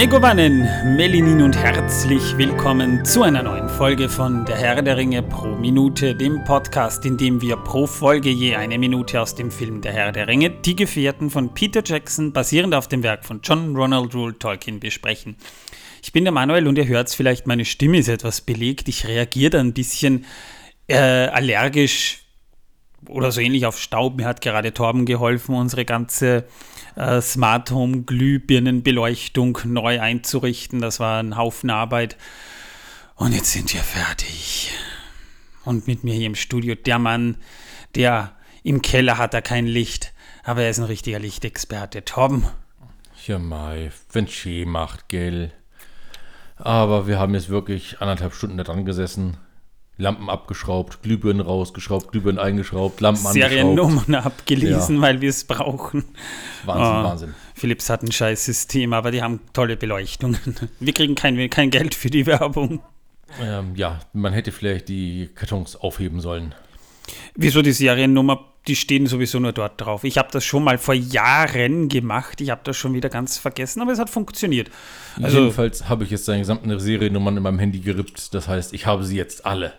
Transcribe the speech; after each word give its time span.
Megowannen, 0.00 0.66
Melinin 0.96 1.42
und 1.42 1.54
herzlich 1.58 2.22
willkommen 2.38 3.04
zu 3.04 3.22
einer 3.22 3.42
neuen 3.42 3.68
Folge 3.68 4.08
von 4.08 4.46
Der 4.46 4.56
Herr 4.56 4.80
der 4.80 4.96
Ringe 4.96 5.22
pro 5.22 5.48
Minute, 5.48 6.14
dem 6.14 6.42
Podcast, 6.44 7.04
in 7.04 7.18
dem 7.18 7.42
wir 7.42 7.58
pro 7.58 7.86
Folge 7.86 8.30
je 8.30 8.54
eine 8.54 8.78
Minute 8.78 9.20
aus 9.20 9.34
dem 9.34 9.50
Film 9.50 9.82
Der 9.82 9.92
Herr 9.92 10.10
der 10.10 10.26
Ringe, 10.26 10.48
Die 10.48 10.74
Gefährten 10.74 11.28
von 11.28 11.52
Peter 11.52 11.82
Jackson, 11.84 12.32
basierend 12.32 12.74
auf 12.74 12.88
dem 12.88 13.02
Werk 13.02 13.26
von 13.26 13.42
John 13.42 13.76
Ronald 13.76 14.14
Rule 14.14 14.38
Tolkien, 14.38 14.80
besprechen. 14.80 15.36
Ich 16.02 16.14
bin 16.14 16.24
der 16.24 16.32
Manuel 16.32 16.66
und 16.66 16.78
ihr 16.78 16.88
hört 16.88 17.08
es 17.08 17.14
vielleicht, 17.14 17.46
meine 17.46 17.66
Stimme 17.66 17.98
ist 17.98 18.08
etwas 18.08 18.40
belegt. 18.40 18.88
Ich 18.88 19.06
reagiere 19.06 19.50
da 19.50 19.60
ein 19.60 19.74
bisschen 19.74 20.24
äh, 20.88 20.96
allergisch 20.96 22.20
oder 23.08 23.32
so 23.32 23.40
ähnlich 23.40 23.66
auf 23.66 23.80
Staub. 23.80 24.16
Mir 24.16 24.26
hat 24.26 24.40
gerade 24.40 24.74
Torben 24.74 25.06
geholfen, 25.06 25.54
unsere 25.54 25.84
ganze 25.84 26.44
äh, 26.96 27.20
Smart 27.20 27.70
Home 27.70 28.02
Glühbirnenbeleuchtung 28.02 29.58
neu 29.64 30.00
einzurichten. 30.00 30.80
Das 30.80 31.00
war 31.00 31.22
ein 31.22 31.36
Haufen 31.36 31.70
Arbeit. 31.70 32.16
Und 33.16 33.32
jetzt 33.32 33.52
sind 33.52 33.72
wir 33.74 33.82
fertig. 33.82 34.72
Und 35.64 35.86
mit 35.86 36.04
mir 36.04 36.14
hier 36.14 36.26
im 36.26 36.34
Studio 36.34 36.74
der 36.74 36.98
Mann, 36.98 37.36
der 37.94 38.34
im 38.62 38.82
Keller 38.82 39.18
hat 39.18 39.34
er 39.34 39.42
kein 39.42 39.66
Licht, 39.66 40.12
aber 40.44 40.62
er 40.62 40.70
ist 40.70 40.78
ein 40.78 40.84
richtiger 40.84 41.18
Lichtexperte. 41.18 42.04
Torben. 42.04 42.46
Ja, 43.26 43.38
Mai, 43.38 43.90
wenn 44.12 44.26
Schee 44.26 44.64
macht, 44.64 45.08
gell. 45.08 45.52
Aber 46.56 47.06
wir 47.06 47.18
haben 47.18 47.34
jetzt 47.34 47.48
wirklich 47.48 48.00
anderthalb 48.00 48.34
Stunden 48.34 48.56
da 48.56 48.64
dran 48.64 48.84
gesessen. 48.84 49.36
Lampen 50.00 50.30
abgeschraubt, 50.30 51.02
Glühbirnen 51.02 51.42
rausgeschraubt, 51.42 52.10
Glühbirnen 52.10 52.40
eingeschraubt, 52.40 53.00
Lampen 53.00 53.32
Seriennummern 53.32 54.14
abgelesen, 54.14 54.96
ja. 54.96 55.02
weil 55.02 55.20
wir 55.20 55.30
es 55.30 55.44
brauchen. 55.44 56.04
Wahnsinn, 56.64 56.86
oh, 56.86 57.04
Wahnsinn. 57.04 57.34
Philips 57.54 57.90
hat 57.90 58.02
ein 58.02 58.10
scheiß 58.10 58.44
System, 58.44 58.94
aber 58.94 59.10
die 59.10 59.22
haben 59.22 59.40
tolle 59.52 59.76
Beleuchtungen. 59.76 60.38
Wir 60.80 60.94
kriegen 60.94 61.14
kein, 61.14 61.50
kein 61.50 61.70
Geld 61.70 61.94
für 61.94 62.08
die 62.08 62.24
Werbung. 62.24 62.80
Ähm, 63.38 63.76
ja, 63.76 64.00
man 64.14 64.32
hätte 64.32 64.50
vielleicht 64.50 64.88
die 64.88 65.28
Kartons 65.34 65.76
aufheben 65.76 66.20
sollen. 66.20 66.54
Wieso 67.34 67.60
die 67.60 67.72
Seriennummer? 67.72 68.46
Die 68.66 68.76
stehen 68.76 69.06
sowieso 69.06 69.38
nur 69.40 69.52
dort 69.52 69.80
drauf. 69.80 70.04
Ich 70.04 70.18
habe 70.18 70.28
das 70.32 70.44
schon 70.44 70.64
mal 70.64 70.78
vor 70.78 70.94
Jahren 70.94 71.88
gemacht. 71.88 72.40
Ich 72.40 72.50
habe 72.50 72.60
das 72.64 72.76
schon 72.76 72.94
wieder 72.94 73.08
ganz 73.08 73.38
vergessen, 73.38 73.82
aber 73.82 73.92
es 73.92 73.98
hat 73.98 74.10
funktioniert. 74.10 74.70
Also, 75.20 75.40
Jedenfalls 75.40 75.88
habe 75.88 76.04
ich 76.04 76.10
jetzt 76.10 76.24
seine 76.24 76.40
gesamten 76.40 76.78
Seriennummern 76.78 77.36
in 77.36 77.42
meinem 77.42 77.58
Handy 77.58 77.80
gerippt. 77.80 78.34
Das 78.34 78.48
heißt, 78.48 78.72
ich 78.72 78.86
habe 78.86 79.04
sie 79.04 79.16
jetzt 79.16 79.44
alle. 79.44 79.74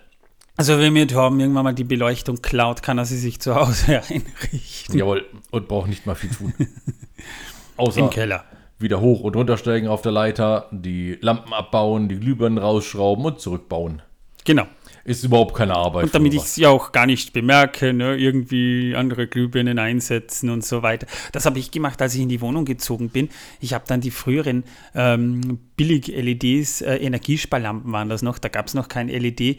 Also 0.58 0.78
wenn 0.78 0.94
mir 0.94 1.08
Torben 1.08 1.40
irgendwann 1.40 1.64
mal 1.64 1.74
die 1.74 1.84
Beleuchtung 1.84 2.42
klaut, 2.42 2.84
kann 2.84 2.98
er 2.98 3.06
sie 3.06 3.18
sich 3.18 3.40
zu 3.40 3.56
Hause 3.56 4.02
einrichten. 4.10 4.98
Jawohl, 4.98 5.26
und 5.50 5.68
braucht 5.68 5.88
nicht 5.88 6.06
mal 6.06 6.16
viel 6.16 6.30
tun. 6.30 6.54
Außer 7.78 8.02
Im 8.02 8.10
Keller. 8.10 8.44
Wieder 8.78 9.00
hoch 9.00 9.22
und 9.22 9.36
runtersteigen 9.36 9.88
auf 9.88 10.02
der 10.02 10.12
Leiter, 10.12 10.68
die 10.72 11.18
Lampen 11.22 11.54
abbauen, 11.54 12.10
die 12.10 12.20
Glühbirnen 12.20 12.58
rausschrauben 12.58 13.26
und 13.26 13.40
zurückbauen. 13.40 14.02
Genau. 14.44 14.66
Ist 15.04 15.24
überhaupt 15.24 15.56
keine 15.56 15.76
Arbeit. 15.76 16.06
Und 16.06 16.16
damit 16.16 16.34
ich 16.34 16.44
es 16.44 16.56
ja 16.58 16.70
auch 16.70 16.92
gar 16.92 17.06
nicht 17.06 17.34
bemerke, 17.34 17.94
ne, 17.94 18.16
irgendwie 18.16 18.94
andere 18.96 19.28
Glühbirnen 19.28 19.80
einsetzen 19.80 20.50
und 20.50 20.64
so 20.64 20.84
weiter. 20.84 21.08
Das 21.32 21.46
habe 21.46 21.58
ich 21.58 21.72
gemacht, 21.72 22.02
als 22.02 22.14
ich 22.14 22.22
in 22.22 22.30
die 22.30 22.42
Wohnung 22.42 22.66
gezogen 22.66 23.10
bin. 23.10 23.30
Ich 23.60 23.74
habe 23.74 23.84
dann 23.88 24.02
die 24.02 24.12
früheren 24.12 24.64
ähm, 24.94 25.60
Billig-LEDs, 25.76 26.82
äh, 26.82 26.98
Energiesparlampen 26.98 27.92
waren 27.92 28.10
das 28.10 28.22
noch, 28.22 28.38
da 28.38 28.50
gab 28.50 28.68
es 28.68 28.76
noch 28.76 28.88
kein 28.88 29.08
LED, 29.08 29.42
äh, 29.42 29.58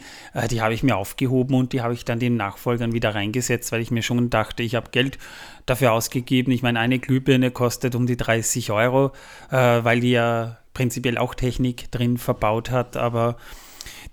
die 0.49 0.63
habe 0.63 0.75
ich 0.75 0.85
mir 0.85 0.97
aufgehoben 0.97 1.57
und 1.57 1.73
die 1.73 1.81
habe 1.81 1.95
ich 1.95 2.05
dann 2.05 2.21
den 2.21 2.37
Nachfolgern 2.37 2.93
wieder 2.93 3.15
reingesetzt, 3.15 3.73
weil 3.73 3.81
ich 3.81 3.91
mir 3.91 4.03
schon 4.03 4.31
dachte, 4.31 4.63
ich 4.63 4.77
habe 4.77 4.91
Geld 4.93 5.19
dafür 5.67 5.93
ausgegeben. 5.93 6.53
Ich 6.53 6.63
meine, 6.63 6.79
eine 6.79 6.99
Glühbirne 7.01 7.51
kostet 7.51 7.95
um 7.97 8.07
die 8.07 8.17
30 8.17 8.71
Euro, 8.71 9.13
äh, 9.51 9.57
weil 9.57 10.01
die 10.01 10.13
ja 10.13 10.59
prinzipiell 10.75 11.19
auch 11.19 11.35
Technik 11.35 11.91
drin 11.91 12.19
verbaut 12.19 12.71
hat, 12.71 12.97
aber 12.97 13.37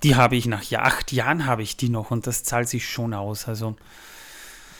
die 0.03 0.15
habe 0.15 0.35
ich 0.35 0.45
nach 0.45 0.63
ja, 0.63 0.81
acht 0.81 1.11
Jahren 1.11 1.45
habe 1.45 1.61
ich 1.61 1.77
die 1.77 1.89
noch 1.89 2.11
und 2.11 2.27
das 2.27 2.43
zahlt 2.43 2.69
sich 2.69 2.87
schon 2.87 3.13
aus. 3.13 3.47
Also. 3.47 3.75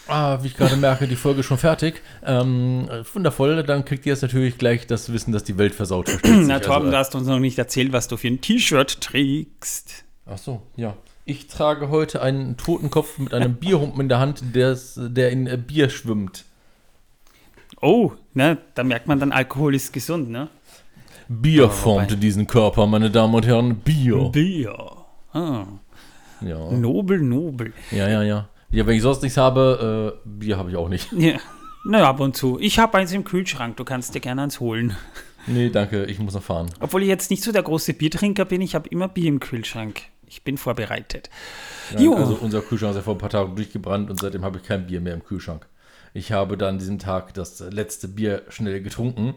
Ah, 0.07 0.40
wie 0.41 0.47
ich 0.47 0.57
gerade 0.57 0.75
merke, 0.75 1.07
die 1.07 1.16
Folge 1.16 1.41
ist 1.41 1.46
schon 1.46 1.59
fertig. 1.59 2.02
Ähm, 2.24 2.90
wundervoll, 3.13 3.62
dann 3.63 3.85
kriegt 3.85 4.06
ihr 4.06 4.13
jetzt 4.13 4.24
natürlich 4.24 4.58
gleich 4.58 4.88
das 4.88 5.13
Wissen, 5.13 5.31
dass 5.31 5.44
die 5.44 5.58
Welt 5.58 5.75
versaut 5.75 6.09
ist. 6.09 6.25
Na, 6.25 6.59
Torben, 6.59 6.88
also, 6.88 6.91
du 6.91 6.97
hast 6.97 7.16
uns 7.16 7.28
noch 7.28 7.40
nicht 7.40 7.59
erzählt, 7.59 7.91
was 7.91 8.08
du 8.08 8.18
für 8.18 8.28
ein 8.28 8.41
T-Shirt 8.41 9.02
trägst. 9.02 10.06
Ach 10.25 10.38
so, 10.38 10.63
ja. 10.75 10.96
Ich 11.25 11.46
trage 11.46 11.90
heute 11.90 12.24
einen 12.24 12.58
Totenkopf 12.58 13.19
mit 13.19 13.35
einem 13.35 13.53
Bierhumpen 13.59 14.02
in 14.02 14.09
der 14.09 14.19
Hand, 14.19 14.44
der 14.56 15.29
in 15.29 15.46
äh, 15.46 15.58
Bier 15.58 15.90
schwimmt. 15.91 16.46
Oh, 17.81 18.13
ne, 18.34 18.58
da 18.74 18.84
merkt 18.84 19.08
man 19.08 19.19
dann, 19.19 19.31
Alkohol 19.31 19.75
ist 19.75 19.94
gesund, 19.94 20.29
ne? 20.31 20.50
Bier 21.28 21.69
formte 21.69 22.18
diesen 22.18 22.47
Körper, 22.47 22.88
meine 22.88 23.12
Damen 23.12 23.35
und 23.35 23.46
Herren. 23.46 23.75
Bier. 23.75 24.29
Bier. 24.31 24.99
Ah. 25.34 25.66
Ja. 26.41 26.72
Nobel, 26.72 27.19
nobel. 27.19 27.73
Ja, 27.91 28.07
ja, 28.07 28.23
ja. 28.23 28.50
Ja, 28.72 28.85
wenn 28.85 28.95
ich 28.95 29.01
sonst 29.01 29.23
nichts 29.23 29.38
habe, 29.38 30.16
äh, 30.25 30.29
Bier 30.29 30.57
habe 30.57 30.69
ich 30.69 30.75
auch 30.75 30.90
nicht. 30.90 31.12
Ja. 31.12 31.38
Na, 31.85 32.07
ab 32.07 32.19
und 32.19 32.35
zu. 32.35 32.59
Ich 32.59 32.78
habe 32.78 32.97
eins 32.97 33.12
im 33.13 33.23
Kühlschrank. 33.23 33.78
Du 33.78 33.85
kannst 33.85 34.13
dir 34.13 34.19
gerne 34.19 34.44
eins 34.44 34.59
holen. 34.59 34.95
Nee, 35.47 35.69
danke. 35.69 36.06
Ich 36.06 36.19
muss 36.19 36.34
noch 36.34 36.44
fahren. 36.44 36.69
Obwohl 36.79 37.01
ich 37.01 37.07
jetzt 37.07 37.31
nicht 37.31 37.41
so 37.41 37.51
der 37.51 37.63
große 37.63 37.94
Biertrinker 37.94 38.45
bin, 38.45 38.62
ich 38.62 38.75
habe 38.75 38.90
immer 38.90 39.07
Bier 39.07 39.28
im 39.29 39.40
Kühlschrank. 39.40 40.01
Ich 40.28 40.44
bin 40.44 40.57
vorbereitet. 40.57 41.29
Ja, 41.97 42.11
also 42.11 42.38
unser 42.40 42.61
Kühlschrank 42.61 42.91
ist 42.91 42.97
ja 42.97 43.01
vor 43.01 43.16
ein 43.16 43.19
paar 43.19 43.29
Tagen 43.29 43.56
durchgebrannt 43.56 44.09
und 44.11 44.19
seitdem 44.19 44.44
habe 44.44 44.59
ich 44.59 44.63
kein 44.63 44.85
Bier 44.85 45.01
mehr 45.01 45.16
im 45.16 45.23
Kühlschrank. 45.23 45.67
Ich 46.13 46.31
habe 46.31 46.57
dann 46.57 46.78
diesen 46.78 47.00
Tag 47.00 47.34
das 47.34 47.59
letzte 47.61 48.07
Bier 48.07 48.44
schnell 48.50 48.81
getrunken 48.81 49.35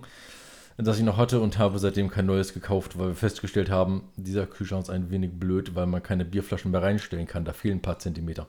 das 0.84 0.98
ich 0.98 1.04
noch 1.04 1.16
hatte 1.16 1.41
und 1.41 1.59
habe 1.59 1.78
seitdem 1.78 2.10
kein 2.10 2.26
neues 2.26 2.54
gekauft, 2.54 2.98
weil 2.98 3.09
wir 3.09 3.15
festgestellt 3.15 3.70
haben, 3.70 4.04
dieser 4.16 4.47
Kühlschrank 4.47 4.84
ist 4.84 4.91
ein 4.91 5.10
wenig 5.10 5.32
blöd, 5.32 5.75
weil 5.75 5.87
man 5.87 6.03
keine 6.03 6.25
Bierflaschen 6.25 6.70
mehr 6.70 6.82
reinstellen 6.82 7.26
kann. 7.26 7.44
Da 7.44 7.53
fehlen 7.53 7.78
ein 7.78 7.82
paar 7.82 7.98
Zentimeter. 7.98 8.47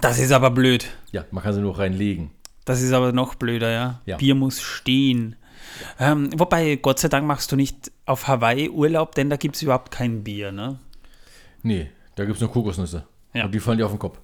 Das 0.00 0.18
ist 0.18 0.32
aber 0.32 0.50
blöd. 0.50 0.86
Ja, 1.12 1.24
man 1.30 1.42
kann 1.42 1.54
sie 1.54 1.60
nur 1.60 1.78
reinlegen. 1.78 2.30
Das 2.64 2.80
ist 2.80 2.92
aber 2.92 3.12
noch 3.12 3.34
blöder, 3.34 3.70
ja. 3.70 4.00
ja. 4.06 4.16
Bier 4.16 4.34
muss 4.34 4.60
stehen. 4.60 5.36
Ähm, 5.98 6.30
wobei, 6.38 6.76
Gott 6.76 6.98
sei 6.98 7.08
Dank 7.08 7.26
machst 7.26 7.52
du 7.52 7.56
nicht 7.56 7.92
auf 8.06 8.26
Hawaii 8.26 8.68
Urlaub, 8.68 9.14
denn 9.14 9.30
da 9.30 9.36
gibt 9.36 9.56
es 9.56 9.62
überhaupt 9.62 9.90
kein 9.90 10.24
Bier, 10.24 10.52
ne? 10.52 10.78
Nee, 11.62 11.90
da 12.16 12.24
gibt 12.24 12.36
es 12.36 12.40
nur 12.40 12.50
Kokosnüsse. 12.50 13.04
Ja. 13.32 13.46
Und 13.46 13.54
die 13.54 13.60
fallen 13.60 13.78
dir 13.78 13.86
auf 13.86 13.92
den 13.92 13.98
Kopf. 13.98 14.18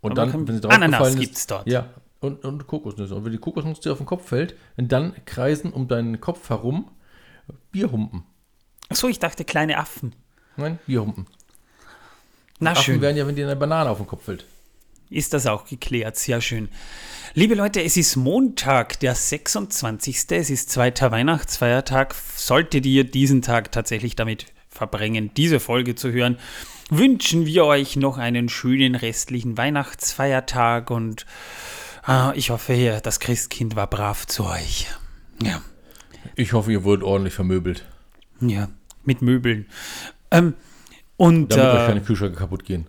Und 0.00 0.18
aber 0.18 0.30
dann, 0.30 0.48
wenn 0.48 0.54
sie 0.54 0.60
drauf 0.60 0.72
Ananas 0.72 1.16
gibt 1.16 1.36
es 1.36 1.46
dort. 1.46 1.66
Ja, 1.66 1.88
und, 2.20 2.44
und 2.44 2.66
Kokosnüsse. 2.66 3.14
Und 3.14 3.24
wenn 3.24 3.32
die 3.32 3.38
Kokosnuss 3.38 3.80
dir 3.80 3.92
auf 3.92 3.98
den 3.98 4.06
Kopf 4.06 4.28
fällt, 4.28 4.54
dann 4.76 5.14
kreisen 5.24 5.72
um 5.72 5.88
deinen 5.88 6.20
Kopf 6.20 6.48
herum 6.50 6.90
Bierhumpen. 7.72 8.24
Achso, 8.88 9.08
ich 9.08 9.18
dachte 9.18 9.44
kleine 9.44 9.78
Affen. 9.78 10.14
Nein, 10.56 10.78
Bierhumpen. 10.86 11.26
Na 12.58 12.72
Affen 12.72 12.82
schön. 12.82 13.00
werden 13.00 13.16
ja, 13.16 13.26
wenn 13.26 13.36
dir 13.36 13.46
eine 13.46 13.56
Banane 13.56 13.90
auf 13.90 13.98
den 13.98 14.06
Kopf 14.06 14.24
fällt. 14.24 14.44
Ist 15.08 15.34
das 15.34 15.46
auch 15.46 15.64
geklärt? 15.64 16.16
Sehr 16.16 16.40
schön. 16.40 16.68
Liebe 17.34 17.54
Leute, 17.54 17.82
es 17.82 17.96
ist 17.96 18.14
Montag, 18.16 19.00
der 19.00 19.14
26. 19.14 20.30
Es 20.30 20.50
ist 20.50 20.70
zweiter 20.70 21.10
Weihnachtsfeiertag. 21.10 22.14
Solltet 22.14 22.86
ihr 22.86 23.04
diesen 23.04 23.42
Tag 23.42 23.72
tatsächlich 23.72 24.14
damit 24.14 24.46
verbringen, 24.68 25.32
diese 25.36 25.58
Folge 25.58 25.96
zu 25.96 26.12
hören, 26.12 26.38
wünschen 26.90 27.44
wir 27.44 27.64
euch 27.64 27.96
noch 27.96 28.18
einen 28.18 28.48
schönen 28.48 28.94
restlichen 28.94 29.56
Weihnachtsfeiertag 29.56 30.90
und 30.90 31.26
Ah, 32.10 32.32
ich 32.34 32.50
hoffe, 32.50 33.00
das 33.04 33.20
Christkind 33.20 33.76
war 33.76 33.86
brav 33.86 34.26
zu 34.26 34.44
euch. 34.44 34.88
Ja. 35.44 35.62
Ich 36.34 36.52
hoffe, 36.54 36.72
ihr 36.72 36.82
wurdet 36.82 37.04
ordentlich 37.04 37.34
vermöbelt. 37.34 37.86
Ja, 38.40 38.68
mit 39.04 39.22
Möbeln. 39.22 39.66
Ähm, 40.32 40.54
und, 41.16 41.52
Damit 41.52 41.64
äh, 41.64 41.78
euch 41.78 41.86
keine 41.86 42.00
Kühlschränke 42.00 42.36
kaputt 42.36 42.64
gehen. 42.64 42.88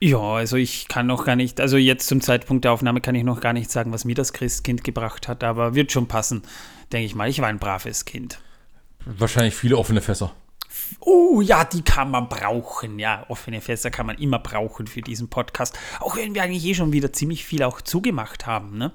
Ja, 0.00 0.18
also 0.18 0.56
ich 0.56 0.88
kann 0.88 1.06
noch 1.06 1.24
gar 1.24 1.36
nicht, 1.36 1.60
also 1.60 1.76
jetzt 1.76 2.08
zum 2.08 2.20
Zeitpunkt 2.20 2.64
der 2.64 2.72
Aufnahme 2.72 3.00
kann 3.00 3.14
ich 3.14 3.22
noch 3.22 3.40
gar 3.40 3.52
nicht 3.52 3.70
sagen, 3.70 3.92
was 3.92 4.04
mir 4.04 4.16
das 4.16 4.32
Christkind 4.32 4.82
gebracht 4.82 5.28
hat, 5.28 5.44
aber 5.44 5.76
wird 5.76 5.92
schon 5.92 6.08
passen, 6.08 6.42
denke 6.90 7.06
ich 7.06 7.14
mal. 7.14 7.28
Ich 7.28 7.40
war 7.40 7.46
ein 7.46 7.60
braves 7.60 8.04
Kind. 8.04 8.40
Wahrscheinlich 9.04 9.54
viele 9.54 9.78
offene 9.78 10.00
Fässer. 10.00 10.34
Oh 11.00 11.40
ja, 11.40 11.64
die 11.64 11.82
kann 11.82 12.10
man 12.10 12.28
brauchen. 12.28 12.98
Ja, 12.98 13.24
offene 13.28 13.60
Fässer 13.60 13.90
kann 13.90 14.06
man 14.06 14.18
immer 14.18 14.38
brauchen 14.38 14.86
für 14.86 15.02
diesen 15.02 15.28
Podcast. 15.28 15.78
Auch 16.00 16.16
wenn 16.16 16.34
wir 16.34 16.42
eigentlich 16.42 16.64
eh 16.64 16.74
schon 16.74 16.92
wieder 16.92 17.12
ziemlich 17.12 17.44
viel 17.44 17.62
auch 17.62 17.80
zugemacht 17.80 18.46
haben. 18.46 18.78
Ne? 18.78 18.92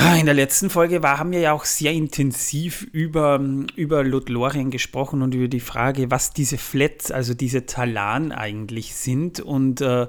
Ah, 0.00 0.14
in 0.14 0.26
der 0.26 0.34
letzten 0.34 0.70
Folge 0.70 1.02
war, 1.02 1.18
haben 1.18 1.32
wir 1.32 1.40
ja 1.40 1.52
auch 1.52 1.64
sehr 1.64 1.92
intensiv 1.92 2.82
über, 2.92 3.40
über 3.74 4.04
Lothlorien 4.04 4.70
gesprochen 4.70 5.22
und 5.22 5.34
über 5.34 5.48
die 5.48 5.58
Frage, 5.58 6.08
was 6.08 6.32
diese 6.32 6.56
Flats, 6.56 7.10
also 7.10 7.34
diese 7.34 7.66
Talan 7.66 8.30
eigentlich 8.30 8.94
sind. 8.94 9.40
Und 9.40 9.80
äh, 9.80 10.06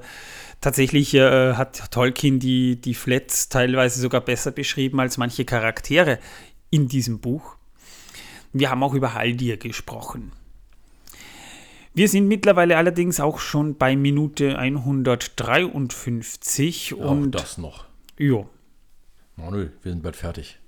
tatsächlich 0.61 1.15
äh, 1.15 1.53
hat 1.55 1.89
Tolkien 1.91 2.37
die, 2.37 2.79
die 2.79 2.93
Flats 2.93 3.49
teilweise 3.49 3.99
sogar 3.99 4.21
besser 4.21 4.51
beschrieben 4.51 4.99
als 4.99 5.17
manche 5.17 5.43
Charaktere 5.43 6.19
in 6.69 6.87
diesem 6.87 7.19
Buch. 7.19 7.55
Wir 8.53 8.69
haben 8.69 8.83
auch 8.83 8.93
über 8.93 9.13
Haldir 9.13 9.57
gesprochen. 9.57 10.31
Wir 11.93 12.07
sind 12.07 12.27
mittlerweile 12.27 12.77
allerdings 12.77 13.19
auch 13.19 13.39
schon 13.39 13.75
bei 13.75 13.95
Minute 13.95 14.57
153 14.57 16.93
und. 16.93 17.35
Auch 17.35 17.41
das 17.41 17.57
noch. 17.57 17.85
Ja. 18.17 18.45
Oh, 19.37 19.51
nö, 19.51 19.69
wir 19.81 19.91
sind 19.91 20.03
bald 20.03 20.15
fertig. 20.15 20.59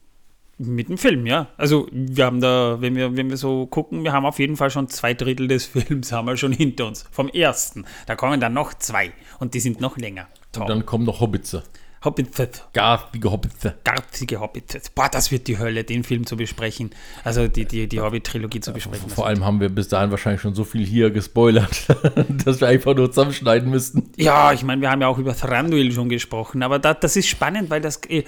Mit 0.57 0.89
dem 0.89 0.98
Film, 0.98 1.25
ja. 1.25 1.48
Also 1.57 1.88
wir 1.92 2.25
haben 2.25 2.39
da, 2.39 2.81
wenn 2.81 2.95
wir, 2.95 3.18
wenn 3.18 3.30
wir 3.30 3.38
so 3.38 3.66
gucken, 3.66 4.04
wir 4.04 4.13
haben 4.13 4.25
auf 4.25 4.39
jeden 4.39 4.57
Fall 4.57 4.69
schon 4.69 4.88
zwei 4.89 5.13
Drittel 5.13 5.48
des 5.48 5.66
Films 5.68 6.12
haben 6.12 6.27
wir 6.27 6.38
schon 6.38 6.51
hinter 6.51 6.88
uns. 6.88 7.06
Vom 7.12 7.30
ersten. 7.30 7.86
Da 8.06 8.16
kommen 8.16 8.39
dann 8.39 8.54
noch 8.54 8.75
zwei 8.75 9.12
und 9.39 9.56
die 9.56 9.60
sind 9.60 9.81
noch 9.81 9.98
länger. 9.98 10.27
Und 10.56 10.69
dann 10.69 10.86
kommen 10.86 11.06
noch 11.06 11.19
Hobbitze. 11.19 11.63
Hobbit, 12.03 12.31
Gartige 12.74 13.31
Hobbitze. 13.31 13.75
garzige 13.83 14.39
Hobbit. 14.39 14.92
Boah, 14.95 15.07
das 15.07 15.31
wird 15.31 15.48
die 15.48 15.59
Hölle, 15.59 15.83
den 15.83 16.03
Film 16.03 16.25
zu 16.25 16.36
besprechen. 16.36 16.89
Also 17.24 17.48
die, 17.48 17.65
die, 17.65 17.88
die 17.88 18.00
Hobbit-Trilogie 18.00 18.59
zu 18.59 18.74
besprechen. 18.74 19.07
Vor 19.07 19.27
allem 19.27 19.45
haben 19.45 19.59
wir 19.59 19.69
bis 19.69 19.88
dahin 19.88 20.09
wahrscheinlich 20.09 20.42
schon 20.42 20.56
so 20.56 20.63
viel 20.63 20.83
hier 20.83 21.12
gespoilert, 21.12 21.88
dass 22.45 22.59
wir 22.59 22.69
einfach 22.69 22.95
nur 22.95 23.12
zusammenschneiden 23.12 23.69
müssten. 23.69 24.09
Ja, 24.18 24.51
ich 24.51 24.63
meine, 24.63 24.81
wir 24.81 24.89
haben 24.89 25.01
ja 25.01 25.07
auch 25.09 25.19
über 25.19 25.36
Thranduil 25.36 25.92
schon 25.92 26.09
gesprochen, 26.09 26.63
aber 26.63 26.80
da, 26.80 26.95
das 26.95 27.15
ist 27.15 27.27
spannend, 27.27 27.69
weil 27.69 27.81
das, 27.81 28.01
äh, 28.09 28.24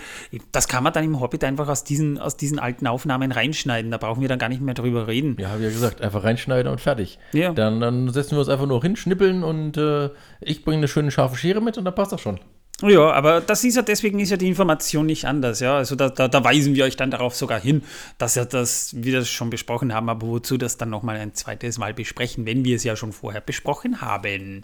das 0.51 0.67
kann 0.67 0.83
man 0.83 0.93
dann 0.93 1.03
im 1.03 1.19
Hobbit 1.19 1.43
einfach 1.43 1.67
aus 1.67 1.83
diesen, 1.83 2.19
aus 2.19 2.37
diesen 2.37 2.59
alten 2.59 2.85
Aufnahmen 2.85 3.31
reinschneiden. 3.31 3.89
Da 3.89 3.97
brauchen 3.97 4.21
wir 4.21 4.29
dann 4.29 4.37
gar 4.37 4.49
nicht 4.49 4.61
mehr 4.61 4.75
drüber 4.75 5.07
reden. 5.07 5.35
Ja, 5.39 5.49
habe 5.49 5.63
ja 5.63 5.69
gesagt, 5.69 5.99
einfach 5.99 6.23
reinschneiden 6.23 6.71
und 6.71 6.79
fertig. 6.79 7.17
Ja. 7.31 7.51
Dann, 7.53 7.79
dann 7.79 8.09
setzen 8.09 8.31
wir 8.35 8.39
uns 8.39 8.49
einfach 8.49 8.67
nur 8.67 8.83
hin, 8.83 8.95
schnippeln 8.95 9.43
und 9.43 9.77
äh, 9.77 10.11
ich 10.41 10.63
bringe 10.63 10.77
eine 10.77 10.87
schöne 10.87 11.09
scharfe 11.09 11.37
Schere 11.37 11.59
mit 11.59 11.79
und 11.79 11.85
dann 11.85 11.95
passt 11.95 12.11
das 12.11 12.21
schon. 12.21 12.39
Ja, 12.85 13.11
aber 13.11 13.39
das 13.39 13.63
ist 13.63 13.75
ja, 13.75 13.81
deswegen 13.81 14.19
ist 14.19 14.29
ja 14.29 14.37
die 14.37 14.47
Information 14.47 15.05
nicht 15.05 15.25
anders, 15.25 15.61
ja. 15.61 15.77
Also 15.77 15.95
da, 15.95 16.09
da, 16.09 16.27
da 16.27 16.43
weisen 16.43 16.75
wir 16.75 16.83
euch 16.83 16.97
dann 16.97 17.11
darauf 17.11 17.33
sogar 17.33 17.59
hin, 17.59 17.81
dass 18.17 18.35
ja 18.35 18.43
das, 18.43 18.93
wir 18.97 19.13
das 19.13 19.29
schon 19.29 19.49
besprochen 19.49 19.93
haben, 19.93 20.09
aber 20.09 20.27
wozu 20.27 20.57
das 20.57 20.77
dann 20.77 20.89
nochmal 20.89 21.15
ein 21.15 21.33
zweites 21.33 21.77
Mal 21.77 21.93
besprechen, 21.93 22.45
wenn 22.45 22.65
wir 22.65 22.75
es 22.75 22.83
ja 22.83 22.95
schon 22.95 23.13
vorher 23.13 23.41
besprochen 23.41 24.01
haben. 24.01 24.63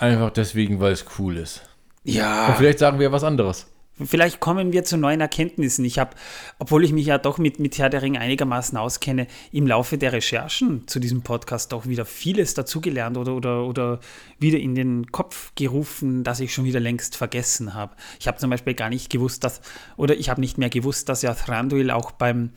Einfach 0.00 0.30
deswegen, 0.30 0.80
weil 0.80 0.92
es 0.92 1.04
cool 1.18 1.36
ist. 1.36 1.62
Ja. 2.02 2.48
Und 2.48 2.56
vielleicht 2.56 2.80
sagen 2.80 2.98
wir 2.98 3.12
was 3.12 3.22
anderes. 3.22 3.66
Vielleicht 4.04 4.40
kommen 4.40 4.72
wir 4.72 4.84
zu 4.84 4.96
neuen 4.96 5.20
Erkenntnissen. 5.20 5.84
Ich 5.84 5.98
habe, 5.98 6.10
obwohl 6.58 6.84
ich 6.84 6.92
mich 6.92 7.06
ja 7.06 7.18
doch 7.18 7.38
mit, 7.38 7.58
mit 7.58 7.78
Herr 7.78 7.90
der 7.90 8.02
Ringe 8.02 8.20
einigermaßen 8.20 8.78
auskenne, 8.78 9.26
im 9.52 9.66
Laufe 9.66 9.98
der 9.98 10.12
Recherchen 10.12 10.86
zu 10.86 11.00
diesem 11.00 11.22
Podcast 11.22 11.72
doch 11.72 11.86
wieder 11.86 12.04
vieles 12.04 12.54
dazugelernt 12.54 13.16
oder, 13.16 13.34
oder, 13.34 13.64
oder 13.64 14.00
wieder 14.38 14.58
in 14.58 14.74
den 14.74 15.10
Kopf 15.10 15.52
gerufen, 15.54 16.24
das 16.24 16.40
ich 16.40 16.54
schon 16.54 16.64
wieder 16.64 16.80
längst 16.80 17.16
vergessen 17.16 17.74
habe. 17.74 17.94
Ich 18.20 18.28
habe 18.28 18.38
zum 18.38 18.50
Beispiel 18.50 18.74
gar 18.74 18.88
nicht 18.88 19.10
gewusst, 19.10 19.44
dass, 19.44 19.60
oder 19.96 20.16
ich 20.16 20.30
habe 20.30 20.40
nicht 20.40 20.58
mehr 20.58 20.70
gewusst, 20.70 21.08
dass 21.08 21.22
ja 21.22 21.34
Thranduil 21.34 21.90
auch 21.90 22.12
beim, 22.12 22.50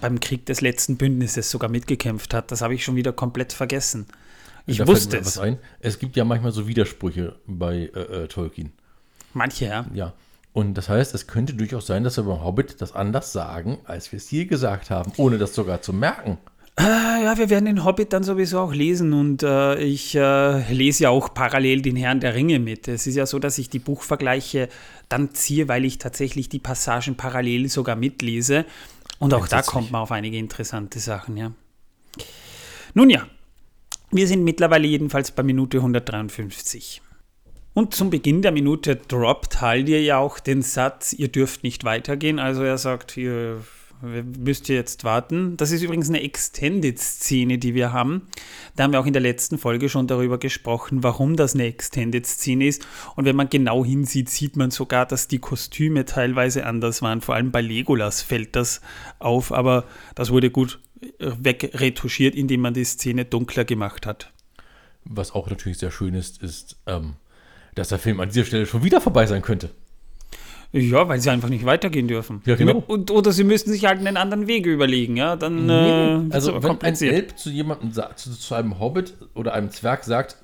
beim 0.00 0.20
Krieg 0.20 0.46
des 0.46 0.60
letzten 0.60 0.96
Bündnisses 0.96 1.50
sogar 1.50 1.70
mitgekämpft 1.70 2.34
hat. 2.34 2.50
Das 2.50 2.60
habe 2.60 2.74
ich 2.74 2.84
schon 2.84 2.96
wieder 2.96 3.12
komplett 3.12 3.52
vergessen. 3.52 4.06
Ich 4.66 4.78
Da 4.78 4.86
wusste 4.86 5.18
es. 5.18 5.26
Was 5.26 5.38
ein. 5.38 5.58
Es 5.80 5.98
gibt 5.98 6.16
ja 6.16 6.24
manchmal 6.24 6.52
so 6.52 6.68
Widersprüche 6.68 7.36
bei 7.46 7.90
äh, 7.94 8.24
äh, 8.24 8.28
Tolkien. 8.28 8.72
Manche, 9.34 9.66
ja. 9.66 9.86
Ja. 9.94 10.12
Und 10.52 10.74
das 10.74 10.88
heißt, 10.88 11.14
es 11.14 11.26
könnte 11.26 11.54
durchaus 11.54 11.86
sein, 11.86 12.04
dass 12.04 12.18
wir 12.18 12.24
beim 12.24 12.44
Hobbit 12.44 12.80
das 12.80 12.92
anders 12.94 13.32
sagen, 13.32 13.78
als 13.84 14.12
wir 14.12 14.18
es 14.18 14.28
hier 14.28 14.46
gesagt 14.46 14.90
haben, 14.90 15.12
ohne 15.16 15.38
das 15.38 15.54
sogar 15.54 15.80
zu 15.80 15.92
merken. 15.92 16.38
Ah, 16.76 17.18
ja, 17.22 17.36
wir 17.36 17.50
werden 17.50 17.66
den 17.66 17.84
Hobbit 17.84 18.12
dann 18.14 18.22
sowieso 18.22 18.58
auch 18.58 18.72
lesen 18.72 19.12
und 19.12 19.42
äh, 19.42 19.78
ich 19.78 20.14
äh, 20.14 20.72
lese 20.72 21.04
ja 21.04 21.10
auch 21.10 21.34
parallel 21.34 21.82
den 21.82 21.96
Herrn 21.96 22.20
der 22.20 22.34
Ringe 22.34 22.58
mit. 22.58 22.88
Es 22.88 23.06
ist 23.06 23.14
ja 23.14 23.26
so, 23.26 23.38
dass 23.38 23.58
ich 23.58 23.68
die 23.68 23.78
Buchvergleiche 23.78 24.70
dann 25.10 25.34
ziehe, 25.34 25.68
weil 25.68 25.84
ich 25.84 25.98
tatsächlich 25.98 26.48
die 26.48 26.58
Passagen 26.58 27.14
parallel 27.14 27.68
sogar 27.68 27.94
mitlese. 27.94 28.64
Und 29.18 29.34
auch 29.34 29.48
da 29.48 29.60
kommt 29.62 29.90
man 29.90 30.00
auf 30.00 30.12
einige 30.12 30.38
interessante 30.38 30.98
Sachen, 30.98 31.36
ja. 31.36 31.52
Nun 32.94 33.10
ja, 33.10 33.26
wir 34.10 34.26
sind 34.26 34.42
mittlerweile 34.42 34.86
jedenfalls 34.86 35.30
bei 35.30 35.42
Minute 35.42 35.78
153. 35.78 37.02
Und 37.74 37.94
zum 37.94 38.10
Beginn 38.10 38.42
der 38.42 38.52
Minute 38.52 38.96
droppt 38.96 39.60
Haldir 39.60 40.02
ja 40.02 40.18
auch 40.18 40.38
den 40.38 40.62
Satz, 40.62 41.12
ihr 41.12 41.28
dürft 41.28 41.62
nicht 41.62 41.84
weitergehen. 41.84 42.38
Also 42.38 42.62
er 42.62 42.76
sagt, 42.76 43.16
ihr 43.16 43.62
müsst 44.02 44.68
ihr 44.68 44.74
jetzt 44.74 45.04
warten. 45.04 45.56
Das 45.56 45.70
ist 45.70 45.82
übrigens 45.82 46.08
eine 46.08 46.22
Extended-Szene, 46.22 47.58
die 47.58 47.74
wir 47.74 47.92
haben. 47.92 48.26
Da 48.74 48.84
haben 48.84 48.92
wir 48.92 49.00
auch 49.00 49.06
in 49.06 49.12
der 49.12 49.22
letzten 49.22 49.58
Folge 49.58 49.88
schon 49.88 50.06
darüber 50.06 50.38
gesprochen, 50.38 51.02
warum 51.02 51.36
das 51.36 51.54
eine 51.54 51.66
Extended-Szene 51.66 52.66
ist. 52.66 52.86
Und 53.14 53.24
wenn 53.24 53.36
man 53.36 53.48
genau 53.48 53.84
hinsieht, 53.84 54.28
sieht 54.28 54.56
man 54.56 54.70
sogar, 54.70 55.06
dass 55.06 55.28
die 55.28 55.38
Kostüme 55.38 56.04
teilweise 56.04 56.66
anders 56.66 57.00
waren. 57.00 57.20
Vor 57.20 57.36
allem 57.36 57.52
bei 57.52 57.60
Legolas 57.60 58.22
fällt 58.22 58.56
das 58.56 58.80
auf, 59.18 59.52
aber 59.52 59.84
das 60.14 60.30
wurde 60.30 60.50
gut 60.50 60.80
äh, 61.00 61.30
wegretuschiert, 61.38 62.34
indem 62.34 62.60
man 62.60 62.74
die 62.74 62.84
Szene 62.84 63.24
dunkler 63.24 63.64
gemacht 63.64 64.04
hat. 64.04 64.32
Was 65.04 65.32
auch 65.32 65.48
natürlich 65.48 65.78
sehr 65.78 65.90
schön 65.90 66.14
ist, 66.14 66.42
ist, 66.42 66.76
ähm, 66.86 67.14
dass 67.74 67.88
der 67.88 67.98
Film 67.98 68.20
an 68.20 68.28
dieser 68.28 68.44
Stelle 68.44 68.66
schon 68.66 68.84
wieder 68.84 69.00
vorbei 69.00 69.26
sein 69.26 69.42
könnte. 69.42 69.70
Ja, 70.72 71.06
weil 71.06 71.20
sie 71.20 71.30
einfach 71.30 71.50
nicht 71.50 71.66
weitergehen 71.66 72.08
dürfen. 72.08 72.40
Ja, 72.46 72.56
genau. 72.56 72.82
Und, 72.86 73.10
oder 73.10 73.32
sie 73.32 73.44
müssten 73.44 73.70
sich 73.72 73.84
halt 73.84 73.98
einen 73.98 74.16
anderen 74.16 74.46
Wege 74.46 74.72
überlegen, 74.72 75.18
ja. 75.18 75.36
Dann 75.36 75.68
äh, 75.68 76.22
wird's 76.22 76.34
also 76.34 76.62
wenn 76.62 76.80
ein. 76.80 76.94
Elb 76.94 77.38
zu 77.38 77.50
jemandem, 77.50 77.92
zu, 77.92 78.30
zu 78.30 78.54
einem 78.54 78.78
Hobbit 78.80 79.14
oder 79.34 79.52
einem 79.52 79.70
Zwerg 79.70 80.04
sagt, 80.04 80.38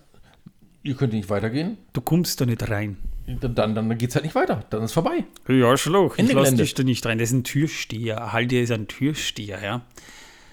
ihr 0.82 0.94
könnt 0.94 1.14
nicht 1.14 1.30
weitergehen, 1.30 1.78
Du 1.94 2.02
kommst 2.02 2.40
da 2.42 2.46
nicht 2.46 2.69
rein. 2.69 2.98
dann, 3.40 3.54
dann, 3.54 3.75
dann 3.75 3.96
geht 3.96 4.10
es 4.10 4.16
halt 4.16 4.25
nicht 4.26 4.34
weiter. 4.34 4.64
Dann 4.69 4.82
ist 4.82 4.92
vorbei. 4.92 5.25
Ja, 5.48 5.75
Schluch, 5.78 6.19
ich 6.19 6.30
lass 6.30 6.54
dich 6.54 6.75
da 6.75 6.82
nicht 6.82 7.06
rein. 7.06 7.19
Das 7.19 7.30
ist 7.30 7.34
ein 7.34 7.44
Türsteher. 7.44 8.32
Haldir 8.32 8.62
ist 8.62 8.70
ein 8.70 8.86
Türsteher, 8.86 9.62
ja. 9.62 9.80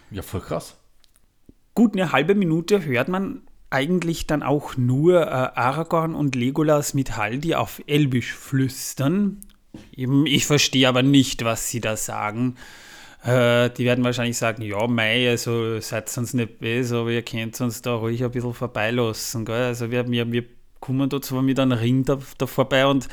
Ja, 0.10 0.22
voll 0.22 0.40
krass. 0.42 0.78
Gut 1.74 1.94
eine 1.96 2.14
halbe 2.14 2.34
Minute 2.36 2.86
hört 2.86 3.10
man 3.10 3.42
eigentlich 3.70 4.28
dann 4.28 4.44
auch 4.44 4.78
nur 4.78 5.22
äh, 5.22 5.30
Aragorn 5.30 6.16
und 6.16 6.36
Legolas 6.36 6.94
mit 6.94 7.18
Haldir 7.18 7.60
auf 7.60 7.82
Elbisch 7.88 8.34
flüstern. 8.34 9.42
Ich 9.92 10.46
verstehe 10.46 10.88
aber 10.88 11.04
nicht, 11.04 11.44
was 11.44 11.70
sie 11.70 11.82
da 11.82 11.98
sagen. 11.98 12.56
Äh, 13.24 13.72
die 13.72 13.86
werden 13.86 14.04
wahrscheinlich 14.04 14.38
sagen, 14.38 14.62
ja, 14.62 14.86
mei, 14.88 15.30
also 15.30 15.80
seid 15.80 16.16
uns 16.18 16.34
nicht 16.34 16.60
böse, 16.60 17.00
aber 17.00 17.10
ihr 17.10 17.24
könnt 17.24 17.60
uns 17.60 17.82
da 17.82 17.96
ruhig 17.96 18.24
ein 18.24 18.32
bisschen 18.32 18.54
vorbeilassen. 18.54 19.46
Gell? 19.46 19.64
Also 19.64 19.90
wir, 19.90 20.10
wir, 20.10 20.32
wir 20.32 20.46
kommen 20.86 21.10
da 21.10 21.22
zwar 21.22 21.42
mit 21.42 21.60
einem 21.60 21.78
Ring 21.78 22.06
da, 22.06 22.20
da 22.38 22.46
vorbei 22.46 22.86
und 22.86 23.08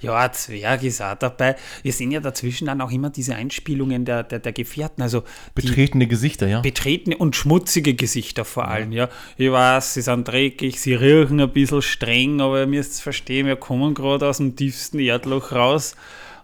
ja, 0.00 0.16
ein 0.16 0.32
Zwerg 0.32 0.82
ist 0.82 1.02
auch 1.02 1.14
dabei. 1.14 1.56
Wir 1.82 1.92
sehen 1.92 2.10
ja 2.10 2.20
dazwischen 2.20 2.66
dann 2.66 2.80
auch 2.80 2.90
immer 2.90 3.10
diese 3.10 3.34
Einspielungen 3.34 4.04
der, 4.04 4.22
der, 4.22 4.38
der 4.38 4.52
Gefährten, 4.52 5.02
also 5.02 5.24
Betretene 5.54 6.06
Gesichter, 6.06 6.48
ja. 6.48 6.60
betretene 6.60 7.16
und 7.16 7.36
schmutzige 7.36 7.94
Gesichter 7.94 8.44
vor 8.44 8.68
allem, 8.68 8.92
ja. 8.92 9.08
Ich 9.36 9.50
weiß, 9.50 9.94
sie 9.94 10.02
sind 10.02 10.26
dreckig, 10.26 10.80
sie 10.80 10.94
riechen 10.94 11.40
ein 11.40 11.52
bisschen 11.52 11.82
streng, 11.82 12.40
aber 12.40 12.60
ihr 12.60 12.66
müsst 12.66 13.02
verstehen, 13.02 13.46
wir 13.46 13.56
kommen 13.56 13.94
gerade 13.94 14.26
aus 14.26 14.38
dem 14.38 14.56
tiefsten 14.56 14.98
Erdloch 14.98 15.52
raus 15.52 15.96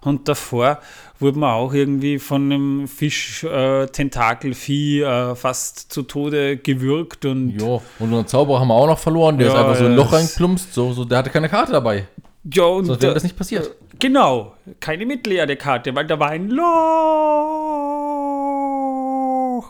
und 0.03 0.29
davor 0.29 0.81
wurde 1.25 1.38
man 1.40 1.54
auch 1.54 1.75
irgendwie 1.75 2.21
von 2.21 2.52
einem 2.52 2.87
Fisch-Tentakelvieh 2.87 5.00
äh, 5.02 5.35
fast 5.35 5.93
zu 5.93 6.02
Tode 6.02 6.57
gewürgt 6.59 7.25
und 7.25 7.59
Ja, 7.59 7.66
und 7.66 7.83
unseren 7.99 8.28
Zauberer 8.28 8.61
haben 8.61 8.69
wir 8.69 8.75
auch 8.75 8.87
noch 8.87 8.99
verloren. 9.00 9.38
Der 9.38 9.49
ist 9.49 9.54
Ja, 9.54 9.61
einfach 9.62 9.75
so 9.76 9.87
ein 9.87 9.90
ja, 9.93 9.97
Loch 9.97 10.12
reinplumpst. 10.12 10.73
So, 10.73 10.93
so, 10.93 11.04
der 11.04 11.19
hatte 11.19 11.31
keine 11.31 11.49
Karte 11.49 11.73
dabei. 11.73 12.07
ja, 12.45 12.62
und 12.64 12.85
Sonst 12.85 13.02
wäre 13.02 13.11
äh, 13.12 13.14
das 13.14 13.25
nicht 13.25 13.37
passiert. 13.37 13.73
Genau, 13.99 14.54
keine 14.81 15.04
mittelerde 15.07 15.57
Karte, 15.57 15.95
weil 15.97 16.07
da 16.07 16.19
war 16.21 16.28
ein 16.31 16.50
Loch. 16.50 16.64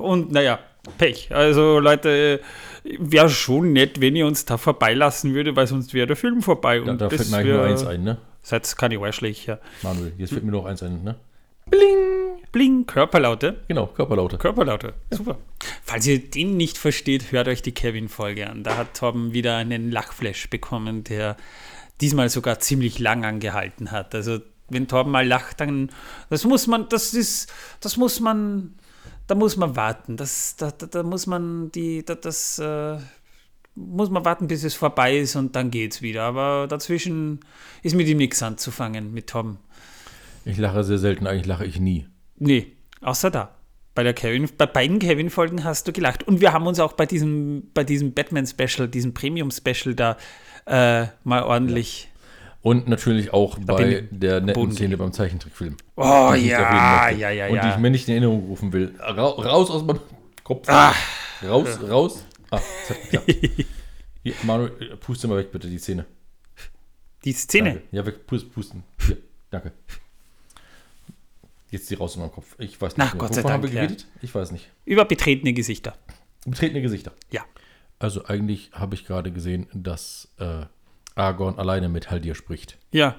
Und 0.01 0.33
naja, 0.33 0.59
Pech. 0.99 1.35
Also 1.35 1.79
Leute, 1.79 2.41
wäre 2.85 3.31
schon 3.31 3.73
nett, 3.73 4.01
wenn 4.01 4.17
ihr 4.17 4.27
uns 4.27 4.45
da 4.45 4.57
vorbeilassen 4.57 5.35
würde, 5.35 5.57
weil 5.57 5.67
sonst 5.67 5.95
wäre 5.95 6.07
der 6.07 6.17
Film 6.17 6.43
vorbei. 6.43 6.81
Da, 6.81 6.93
Und 6.93 7.01
da 7.01 7.09
das 7.09 7.29
fällt 7.29 7.31
mir 7.31 7.37
eigentlich 7.39 7.55
nur 7.55 7.65
eins 7.65 7.87
ein, 7.87 8.05
ne? 8.05 8.19
Seid 8.43 8.77
keine 8.77 8.99
Arschlöcher. 8.99 9.59
Manuel, 9.83 10.13
jetzt 10.19 10.33
fällt 10.33 10.45
mir 10.45 10.53
noch 10.53 10.67
eins 10.67 10.83
ein, 10.83 11.03
ne? 11.03 11.17
Bling, 11.75 12.43
bling, 12.53 12.87
Körperlaute. 12.87 13.65
Genau, 13.67 13.89
Körperlaute. 13.89 14.39
Körperlaute, 14.39 14.95
super. 15.11 15.39
Falls 15.83 16.07
ihr 16.07 16.21
den 16.21 16.57
nicht 16.57 16.79
versteht, 16.79 17.33
hört 17.33 17.49
euch 17.49 17.63
die 17.63 17.73
Kevin-Folge 17.73 18.49
an. 18.49 18.63
Da 18.63 18.77
hat 18.77 18.95
Torben 18.95 19.33
wieder 19.33 19.57
einen 19.57 19.91
Lachflash 19.91 20.49
bekommen, 20.51 21.03
der 21.03 21.37
diesmal 22.01 22.29
sogar 22.29 22.61
ziemlich 22.61 23.01
lang 23.01 23.25
angehalten 23.25 23.91
hat. 23.91 24.15
Also 24.15 24.39
wenn 24.69 24.87
Torben 24.87 25.11
mal 25.11 25.27
lacht, 25.27 25.61
dann 25.61 25.91
das 26.31 26.45
muss 26.45 26.69
man, 26.69 26.89
das 26.89 27.13
ist, 27.13 27.53
das 27.81 27.97
muss 27.97 28.21
man, 28.21 28.77
da 29.27 29.35
muss 29.35 29.57
man 29.57 29.75
warten. 29.75 30.17
Das, 30.17 30.55
da, 30.55 30.71
da, 30.71 30.87
da 30.87 31.03
muss 31.03 31.27
man 31.27 31.73
die, 31.73 32.05
da, 32.05 32.15
das 32.15 32.61
äh, 32.61 32.99
muss 33.75 34.11
man 34.11 34.25
warten, 34.25 34.47
bis 34.47 34.63
es 34.63 34.75
vorbei 34.75 35.19
ist 35.19 35.35
und 35.35 35.57
dann 35.57 35.73
geht's 35.73 36.03
wieder. 36.03 36.23
Aber 36.23 36.69
dazwischen 36.69 37.41
ist 37.83 37.97
mit 37.97 38.07
ihm 38.07 38.19
nichts 38.19 38.45
anzufangen, 38.45 39.13
mit 39.13 39.27
Torben. 39.27 39.59
Ich 40.45 40.59
lache 40.59 40.85
sehr 40.85 40.99
selten, 40.99 41.27
eigentlich 41.27 41.47
lache 41.47 41.65
ich 41.65 41.81
nie. 41.81 42.07
Nee, 42.37 42.73
außer 43.01 43.31
da. 43.31 43.55
Bei, 43.95 44.03
der 44.03 44.13
Kevin, 44.13 44.49
bei 44.59 44.67
beiden 44.67 44.99
Kevin-Folgen 44.99 45.63
hast 45.63 45.87
du 45.87 45.93
gelacht. 45.93 46.27
Und 46.27 46.41
wir 46.41 46.53
haben 46.53 46.67
uns 46.67 46.81
auch 46.81 46.95
bei 46.95 47.07
diesem, 47.07 47.71
bei 47.75 47.85
diesem 47.85 48.13
Batman-Special, 48.13 48.89
diesem 48.89 49.15
Premium-Special 49.15 49.95
da 49.95 50.17
äh, 50.67 51.07
mal 51.23 51.45
ordentlich. 51.45 52.09
Und 52.61 52.89
natürlich 52.89 53.33
auch 53.33 53.59
bei 53.59 54.07
der 54.11 54.41
netten 54.41 54.55
Boden 54.55 54.73
Szene 54.73 54.97
beim 54.97 55.13
Zeichentrickfilm. 55.13 55.77
Oh 55.97 56.03
ja, 56.03 56.33
möchte. 56.33 57.21
ja, 57.21 57.31
ja, 57.31 57.47
Und 57.47 57.53
die 57.53 57.57
ja. 57.57 57.75
ich 57.75 57.79
mir 57.79 57.91
nicht 57.91 58.09
in 58.09 58.15
Erinnerung 58.15 58.47
rufen 58.47 58.73
will. 58.73 58.95
Ra 58.99 59.27
raus 59.27 59.71
aus 59.71 59.85
meinem 59.85 60.01
Kopf. 60.43 60.69
Ah. 60.69 60.95
Raus, 61.47 61.79
raus. 61.89 62.25
Ah. 62.51 62.61
Hier, 64.23 64.35
Manuel, 64.43 64.73
äh, 64.81 64.97
puste 64.97 65.29
mal 65.29 65.37
weg 65.37 65.53
bitte 65.53 65.69
die 65.69 65.79
Szene. 65.79 66.07
Die 67.25 67.33
Szene. 67.33 67.71
Danke. 67.75 67.83
Ja, 67.93 68.07
weg, 68.07 68.27
pust, 68.27 68.51
pusten. 68.53 68.83
Hier, 69.07 69.19
danke. 69.51 69.73
Jetzt 71.75 71.91
die 71.91 71.97
raus 71.97 72.15
in 72.15 72.21
meinem 72.21 72.31
Kopf. 72.31 72.55
Ich 72.61 72.81
weiß 72.81 72.97
nicht. 72.97 73.13
Mehr. 73.15 73.19
Gott 73.19 73.35
sei 73.35 73.43
Wovon 73.43 73.53
haben 73.53 73.63
Dank, 73.63 73.75
wir 73.75 73.81
ja. 73.81 73.87
geredet? 73.89 74.07
Ich 74.23 74.33
weiß 74.33 74.53
nicht. 74.53 74.71
Über 74.85 75.05
betretene 75.05 75.53
Gesichter. 75.53 75.95
Betretene 76.47 76.81
Gesichter. 76.81 77.13
Ja. 77.33 77.45
Also 77.99 78.27
eigentlich 78.27 78.71
habe 78.73 78.95
ich 78.95 79.05
gerade 79.05 79.33
gesehen, 79.33 79.67
dass 79.75 80.33
äh, 80.39 80.67
Aragorn 81.17 81.59
alleine 81.59 81.89
mit 81.89 82.13
Haldir 82.13 82.37
spricht. 82.37 82.79
Ja, 82.93 83.17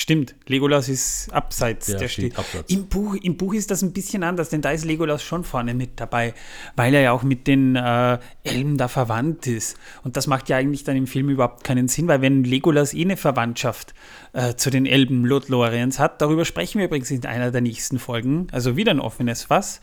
stimmt. 0.00 0.34
Legolas 0.46 0.88
ist 0.88 1.32
abseits. 1.32 1.86
Der 1.86 1.98
Der, 1.98 2.08
steht 2.08 2.38
abseits. 2.38 2.72
Im, 2.72 2.86
Buch, 2.86 3.14
Im 3.14 3.36
Buch 3.36 3.54
ist 3.54 3.70
das 3.70 3.82
ein 3.82 3.92
bisschen 3.92 4.22
anders, 4.22 4.48
denn 4.48 4.62
da 4.62 4.70
ist 4.70 4.84
Legolas 4.84 5.22
schon 5.22 5.44
vorne 5.44 5.74
mit 5.74 6.00
dabei, 6.00 6.34
weil 6.76 6.94
er 6.94 7.02
ja 7.02 7.12
auch 7.12 7.22
mit 7.22 7.46
den 7.46 7.76
äh, 7.76 8.18
Elben 8.42 8.78
da 8.78 8.88
verwandt 8.88 9.46
ist. 9.46 9.76
Und 10.02 10.16
das 10.16 10.26
macht 10.26 10.48
ja 10.48 10.56
eigentlich 10.56 10.84
dann 10.84 10.96
im 10.96 11.06
Film 11.06 11.28
überhaupt 11.28 11.64
keinen 11.64 11.88
Sinn, 11.88 12.08
weil 12.08 12.22
wenn 12.22 12.44
Legolas 12.44 12.94
eh 12.94 13.02
eine 13.02 13.16
Verwandtschaft 13.16 13.94
äh, 14.32 14.54
zu 14.54 14.70
den 14.70 14.86
Elben 14.86 15.24
Lothloriens 15.24 15.98
hat, 15.98 16.22
darüber 16.22 16.44
sprechen 16.44 16.78
wir 16.78 16.86
übrigens 16.86 17.10
in 17.10 17.24
einer 17.26 17.50
der 17.50 17.60
nächsten 17.60 17.98
Folgen, 17.98 18.48
also 18.52 18.76
wieder 18.76 18.92
ein 18.92 19.00
offenes 19.00 19.44
Fass, 19.44 19.80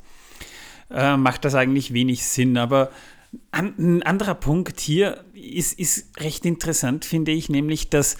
äh, 0.89 1.15
macht 1.17 1.45
das 1.45 1.55
eigentlich 1.55 1.93
wenig 1.93 2.25
Sinn. 2.25 2.57
Aber 2.57 2.89
ein 3.51 4.03
anderer 4.03 4.35
Punkt 4.35 4.79
hier 4.79 5.23
ist, 5.33 5.77
ist 5.77 6.19
recht 6.19 6.45
interessant, 6.45 7.05
finde 7.05 7.31
ich, 7.31 7.49
nämlich, 7.49 7.89
dass 7.89 8.17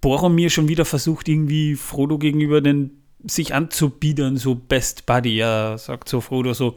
Boromir 0.00 0.50
schon 0.50 0.68
wieder 0.68 0.84
versucht, 0.84 1.28
irgendwie 1.28 1.74
Frodo 1.74 2.18
gegenüber 2.18 2.60
den 2.60 3.02
sich 3.24 3.54
anzubiedern, 3.54 4.36
so 4.36 4.54
Best 4.54 5.06
Buddy. 5.06 5.38
Er 5.38 5.78
sagt 5.78 6.08
so 6.08 6.20
Frodo 6.20 6.54
so, 6.54 6.76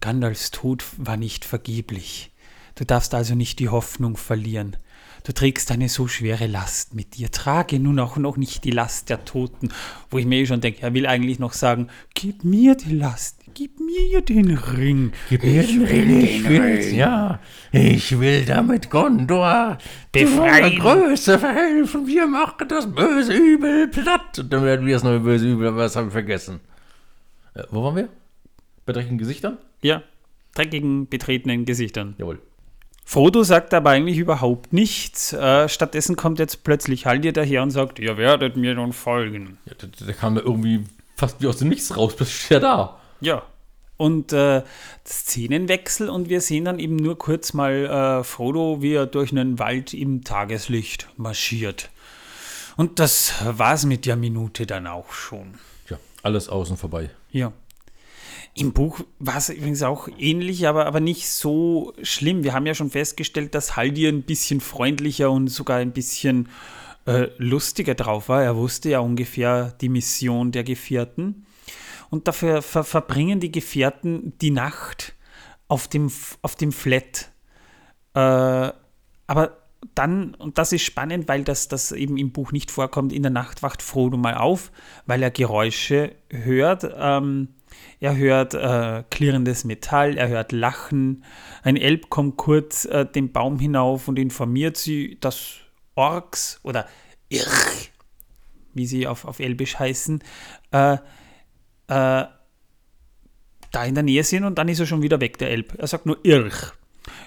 Gandalfs 0.00 0.50
Tod 0.50 0.84
war 0.96 1.16
nicht 1.16 1.44
vergeblich. 1.44 2.30
Du 2.74 2.84
darfst 2.84 3.14
also 3.14 3.34
nicht 3.34 3.58
die 3.58 3.68
Hoffnung 3.68 4.16
verlieren. 4.16 4.76
Du 5.24 5.32
trägst 5.32 5.70
eine 5.70 5.88
so 5.88 6.08
schwere 6.08 6.46
Last 6.46 6.94
mit 6.94 7.16
dir. 7.16 7.30
Trage 7.30 7.78
nun 7.78 7.98
auch 7.98 8.16
noch 8.16 8.38
nicht 8.38 8.64
die 8.64 8.70
Last 8.70 9.10
der 9.10 9.24
Toten. 9.26 9.68
Wo 10.08 10.16
ich 10.16 10.24
mir 10.24 10.38
eh 10.38 10.46
schon 10.46 10.62
denke, 10.62 10.82
er 10.82 10.94
will 10.94 11.06
eigentlich 11.06 11.38
noch 11.38 11.52
sagen, 11.52 11.88
gib 12.14 12.42
mir 12.42 12.74
die 12.74 12.94
Last, 12.94 13.39
gib 13.60 13.78
mir 13.78 14.22
den 14.22 14.56
Ring. 14.56 15.12
Gib 15.28 15.44
mir 15.44 15.60
ich 15.60 15.78
will 15.78 15.86
den 15.86 16.46
Ring. 16.46 16.94
Ja, 16.94 17.40
ich 17.72 18.18
will 18.18 18.46
damit 18.46 18.88
Gondor 18.88 19.76
Befreien. 20.12 20.72
die 20.72 20.80
volle 20.80 21.06
Größe 21.08 21.38
verhelfen. 21.38 22.06
Wir 22.06 22.26
machen 22.26 22.68
das 22.68 22.90
böse 22.90 23.34
Übel 23.34 23.88
platt. 23.88 24.38
Und 24.38 24.50
dann 24.50 24.64
werden 24.64 24.86
wir 24.86 24.94
das 24.94 25.02
neue 25.02 25.20
böse 25.20 25.46
Übel, 25.46 25.68
aber 25.68 25.82
das 25.82 25.94
haben 25.94 26.06
wir 26.06 26.12
vergessen. 26.12 26.60
Äh, 27.52 27.64
wo 27.70 27.84
waren 27.84 27.96
wir? 27.96 28.08
Bei 28.86 28.94
dreckigen 28.94 29.18
Gesichtern? 29.18 29.58
Ja, 29.82 30.02
dreckigen, 30.54 31.08
betretenen 31.08 31.66
Gesichtern. 31.66 32.14
Jawohl. 32.16 32.40
Frodo 33.04 33.42
sagt 33.42 33.74
aber 33.74 33.90
eigentlich 33.90 34.16
überhaupt 34.16 34.72
nichts. 34.72 35.34
Äh, 35.34 35.68
stattdessen 35.68 36.16
kommt 36.16 36.38
jetzt 36.38 36.64
plötzlich 36.64 37.04
Haldir 37.04 37.34
daher 37.34 37.62
und 37.62 37.72
sagt, 37.72 37.98
ihr 37.98 38.16
werdet 38.16 38.56
mir 38.56 38.74
nun 38.74 38.94
folgen. 38.94 39.58
Ja, 39.66 39.74
der, 39.74 40.06
der 40.06 40.14
kam 40.14 40.34
da 40.34 40.40
irgendwie 40.40 40.84
fast 41.14 41.42
wie 41.42 41.46
aus 41.46 41.58
dem 41.58 41.68
Nichts 41.68 41.94
raus, 41.94 42.16
bis 42.16 42.32
steht 42.32 42.52
er 42.52 42.60
da. 42.60 43.00
Ja. 43.20 43.42
Und 44.00 44.32
äh, 44.32 44.62
Szenenwechsel 45.06 46.08
und 46.08 46.30
wir 46.30 46.40
sehen 46.40 46.64
dann 46.64 46.78
eben 46.78 46.96
nur 46.96 47.18
kurz 47.18 47.52
mal 47.52 47.84
äh, 47.84 48.24
Frodo, 48.24 48.80
wie 48.80 48.94
er 48.94 49.04
durch 49.04 49.30
einen 49.30 49.58
Wald 49.58 49.92
im 49.92 50.24
Tageslicht 50.24 51.06
marschiert. 51.18 51.90
Und 52.78 52.98
das 52.98 53.34
war's 53.44 53.84
mit 53.84 54.06
der 54.06 54.16
Minute 54.16 54.64
dann 54.64 54.86
auch 54.86 55.12
schon. 55.12 55.52
Tja, 55.86 55.98
alles 56.22 56.48
außen 56.48 56.78
vorbei. 56.78 57.10
Ja. 57.30 57.52
Im 58.54 58.72
Buch 58.72 59.00
war 59.18 59.36
es 59.36 59.50
übrigens 59.50 59.82
auch 59.82 60.08
ähnlich, 60.18 60.66
aber, 60.66 60.86
aber 60.86 61.00
nicht 61.00 61.28
so 61.28 61.92
schlimm. 62.02 62.42
Wir 62.42 62.54
haben 62.54 62.64
ja 62.64 62.72
schon 62.72 62.88
festgestellt, 62.88 63.54
dass 63.54 63.76
Haldir 63.76 64.08
ein 64.08 64.22
bisschen 64.22 64.62
freundlicher 64.62 65.30
und 65.30 65.48
sogar 65.48 65.76
ein 65.76 65.92
bisschen 65.92 66.48
äh, 67.04 67.26
lustiger 67.36 67.94
drauf 67.94 68.30
war. 68.30 68.42
Er 68.42 68.56
wusste 68.56 68.88
ja 68.88 69.00
ungefähr 69.00 69.74
die 69.82 69.90
Mission 69.90 70.52
der 70.52 70.64
Gefährten. 70.64 71.44
Und 72.10 72.28
dafür 72.28 72.60
ver 72.62 72.84
verbringen 72.84 73.40
die 73.40 73.52
Gefährten 73.52 74.36
die 74.40 74.50
Nacht 74.50 75.14
auf 75.68 75.88
dem, 75.88 76.10
auf 76.42 76.56
dem 76.56 76.72
Flat. 76.72 77.30
Äh, 78.14 78.72
aber 79.26 79.56
dann, 79.94 80.34
und 80.34 80.58
das 80.58 80.72
ist 80.72 80.82
spannend, 80.82 81.28
weil 81.28 81.44
das, 81.44 81.68
das 81.68 81.92
eben 81.92 82.16
im 82.16 82.32
Buch 82.32 82.52
nicht 82.52 82.70
vorkommt, 82.70 83.12
in 83.12 83.22
der 83.22 83.30
Nacht 83.30 83.62
wacht 83.62 83.82
Frodo 83.82 84.16
mal 84.16 84.34
auf, 84.34 84.72
weil 85.06 85.22
er 85.22 85.30
Geräusche 85.30 86.12
hört. 86.28 86.86
Ähm, 86.98 87.48
er 88.00 88.16
hört 88.16 88.54
äh, 88.54 89.04
klirrendes 89.10 89.64
Metall, 89.64 90.18
er 90.18 90.28
hört 90.28 90.52
Lachen. 90.52 91.24
Ein 91.62 91.76
Elb 91.76 92.10
kommt 92.10 92.36
kurz 92.36 92.84
äh, 92.84 93.06
den 93.06 93.32
Baum 93.32 93.58
hinauf 93.58 94.08
und 94.08 94.18
informiert 94.18 94.76
sie, 94.76 95.18
dass 95.20 95.58
Orks 95.94 96.60
oder 96.62 96.86
Irch, 97.28 97.92
wie 98.74 98.86
sie 98.86 99.06
auf, 99.06 99.24
auf 99.24 99.38
Elbisch 99.38 99.78
heißen, 99.78 100.22
äh, 100.72 100.98
äh, 101.90 102.24
da 103.72 103.84
in 103.84 103.94
der 103.94 104.04
Nähe 104.04 104.24
sind 104.24 104.44
und 104.44 104.58
dann 104.58 104.68
ist 104.68 104.80
er 104.80 104.86
schon 104.86 105.02
wieder 105.02 105.20
weg, 105.20 105.38
der 105.38 105.50
Elb. 105.50 105.74
Er 105.78 105.86
sagt 105.86 106.06
nur 106.06 106.24
Irch. 106.24 106.72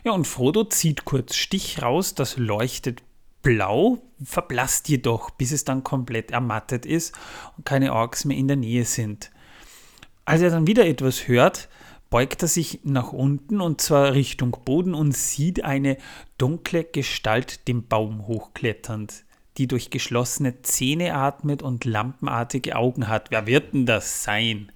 Ja, 0.03 0.13
und 0.13 0.25
Frodo 0.25 0.63
zieht 0.63 1.05
kurz 1.05 1.35
Stich 1.35 1.81
raus, 1.81 2.15
das 2.15 2.37
leuchtet 2.37 3.03
blau, 3.41 4.01
verblasst 4.23 4.87
jedoch, 4.87 5.31
bis 5.31 5.51
es 5.51 5.65
dann 5.65 5.83
komplett 5.83 6.31
ermattet 6.31 6.85
ist 6.85 7.13
und 7.57 7.65
keine 7.65 7.93
Orks 7.93 8.23
mehr 8.23 8.37
in 8.37 8.47
der 8.47 8.57
Nähe 8.57 8.85
sind. 8.85 9.31
Als 10.25 10.41
er 10.41 10.49
dann 10.49 10.67
wieder 10.67 10.85
etwas 10.85 11.27
hört, 11.27 11.67
beugt 12.09 12.41
er 12.41 12.47
sich 12.47 12.81
nach 12.83 13.11
unten 13.11 13.59
und 13.59 13.81
zwar 13.81 14.13
Richtung 14.13 14.55
Boden 14.63 14.93
und 14.93 15.15
sieht 15.15 15.65
eine 15.65 15.97
dunkle 16.37 16.85
Gestalt 16.85 17.67
den 17.67 17.87
Baum 17.87 18.27
hochkletternd, 18.27 19.25
die 19.57 19.67
durch 19.67 19.89
geschlossene 19.89 20.61
Zähne 20.63 21.13
atmet 21.13 21.61
und 21.61 21.85
lampenartige 21.85 22.75
Augen 22.75 23.07
hat. 23.07 23.29
Wer 23.31 23.45
wird 23.47 23.73
denn 23.73 23.85
das 23.85 24.23
sein? 24.23 24.71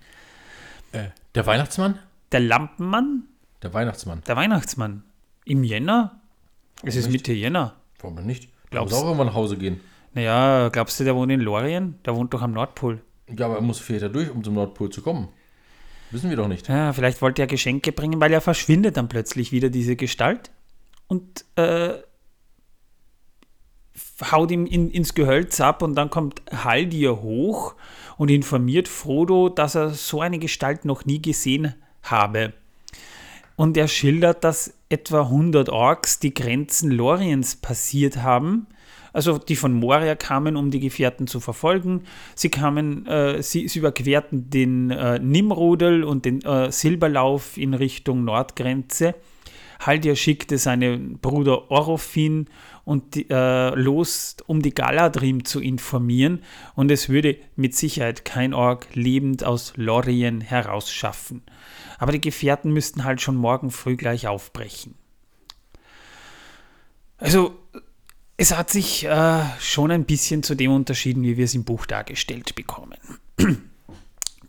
Äh, 0.91 1.05
der 1.35 1.45
Weihnachtsmann? 1.45 1.99
Der 2.31 2.39
Lampenmann? 2.41 3.23
Der 3.63 3.73
Weihnachtsmann. 3.73 4.21
Der 4.27 4.35
Weihnachtsmann. 4.35 5.03
Im 5.45 5.63
Jänner? 5.63 6.19
Es 6.83 6.95
ist 6.95 7.05
nicht? 7.07 7.13
Mitte 7.13 7.33
Jänner. 7.33 7.75
Warum 7.99 8.15
nicht? 8.25 8.43
Der 8.43 8.49
Glaubst- 8.71 8.91
muss 8.93 9.01
auch 9.01 9.05
irgendwann 9.05 9.27
nach 9.27 9.33
Hause 9.33 9.57
gehen. 9.57 9.79
Naja, 10.13 10.69
glaubst 10.69 10.99
du, 10.99 11.03
der 11.03 11.15
wohnt 11.15 11.31
in 11.31 11.39
Lorien? 11.41 11.99
Der 12.05 12.15
wohnt 12.15 12.33
doch 12.33 12.41
am 12.41 12.51
Nordpol. 12.53 13.01
Ja, 13.35 13.45
aber 13.45 13.55
er 13.55 13.61
muss 13.61 13.79
Väter 13.79 14.09
durch, 14.09 14.29
um 14.29 14.43
zum 14.43 14.53
Nordpol 14.55 14.89
zu 14.89 15.01
kommen. 15.01 15.29
Wissen 16.11 16.29
wir 16.29 16.37
doch 16.37 16.47
nicht. 16.47 16.67
Ja, 16.69 16.93
vielleicht 16.93 17.21
wollte 17.21 17.41
er 17.41 17.47
Geschenke 17.47 17.91
bringen, 17.91 18.19
weil 18.21 18.31
er 18.31 18.41
verschwindet 18.41 18.95
dann 18.97 19.09
plötzlich 19.09 19.51
wieder 19.51 19.69
diese 19.69 19.95
Gestalt 19.95 20.51
und 21.07 21.43
äh, 21.55 21.95
haut 24.23 24.51
ihm 24.51 24.65
in, 24.65 24.89
ins 24.89 25.13
Gehölz 25.13 25.61
ab 25.61 25.81
und 25.81 25.95
dann 25.95 26.09
kommt 26.09 26.41
Haldir 26.51 27.21
hoch 27.21 27.75
und 28.17 28.29
informiert 28.29 28.87
Frodo, 28.87 29.49
dass 29.49 29.75
er 29.75 29.89
so 29.89 30.21
eine 30.21 30.39
Gestalt 30.39 30.85
noch 30.85 31.05
nie 31.05 31.21
gesehen 31.21 31.75
habe. 32.03 32.53
Und 33.55 33.75
er 33.77 33.87
schildert, 33.87 34.43
dass 34.43 34.73
etwa 34.89 35.21
100 35.21 35.69
Orks 35.69 36.19
die 36.19 36.33
Grenzen 36.33 36.91
Loriens 36.91 37.55
passiert 37.55 38.17
haben. 38.17 38.67
Also 39.13 39.39
die 39.39 39.55
von 39.55 39.73
Moria 39.73 40.13
kamen, 40.13 40.55
um 40.55 40.69
die 40.69 40.79
Gefährten 40.79 41.25
zu 41.25 41.39
verfolgen. 41.39 42.03
Sie 42.35 42.49
kamen, 42.49 43.07
äh, 43.07 43.41
sie, 43.41 43.67
sie 43.67 43.79
überquerten 43.79 44.49
den 44.51 44.91
äh, 44.91 45.17
Nimrodel 45.17 46.03
und 46.03 46.25
den 46.25 46.41
äh, 46.43 46.71
Silberlauf 46.71 47.57
in 47.57 47.73
Richtung 47.73 48.23
Nordgrenze. 48.23 49.15
Haldir 49.79 50.15
schickte 50.15 50.57
seinen 50.57 51.17
Bruder 51.17 51.71
Orofin 51.71 52.47
und 52.87 53.15
die, 53.15 53.29
äh, 53.29 53.75
los, 53.75 54.37
um 54.45 54.61
die 54.61 54.73
Galadrim 54.73 55.43
zu 55.43 55.59
informieren. 55.59 56.41
Und 56.73 56.89
es 56.89 57.09
würde 57.09 57.35
mit 57.57 57.75
Sicherheit 57.75 58.23
kein 58.23 58.53
Ork 58.53 58.87
lebend 58.93 59.43
aus 59.43 59.73
Lorien 59.75 60.39
herausschaffen. 60.39 61.41
Aber 61.99 62.13
die 62.13 62.21
Gefährten 62.21 62.71
müssten 62.71 63.03
halt 63.03 63.19
schon 63.19 63.35
morgen 63.35 63.71
früh 63.71 63.97
gleich 63.97 64.29
aufbrechen. 64.29 64.95
Also, 67.17 67.59
es 68.37 68.55
hat 68.55 68.69
sich 68.69 69.03
äh, 69.03 69.43
schon 69.59 69.91
ein 69.91 70.05
bisschen 70.05 70.41
zu 70.41 70.55
dem 70.55 70.71
unterschieden, 70.71 71.23
wie 71.23 71.35
wir 71.35 71.43
es 71.43 71.55
im 71.55 71.65
Buch 71.65 71.87
dargestellt 71.87 72.55
bekommen. 72.55 72.99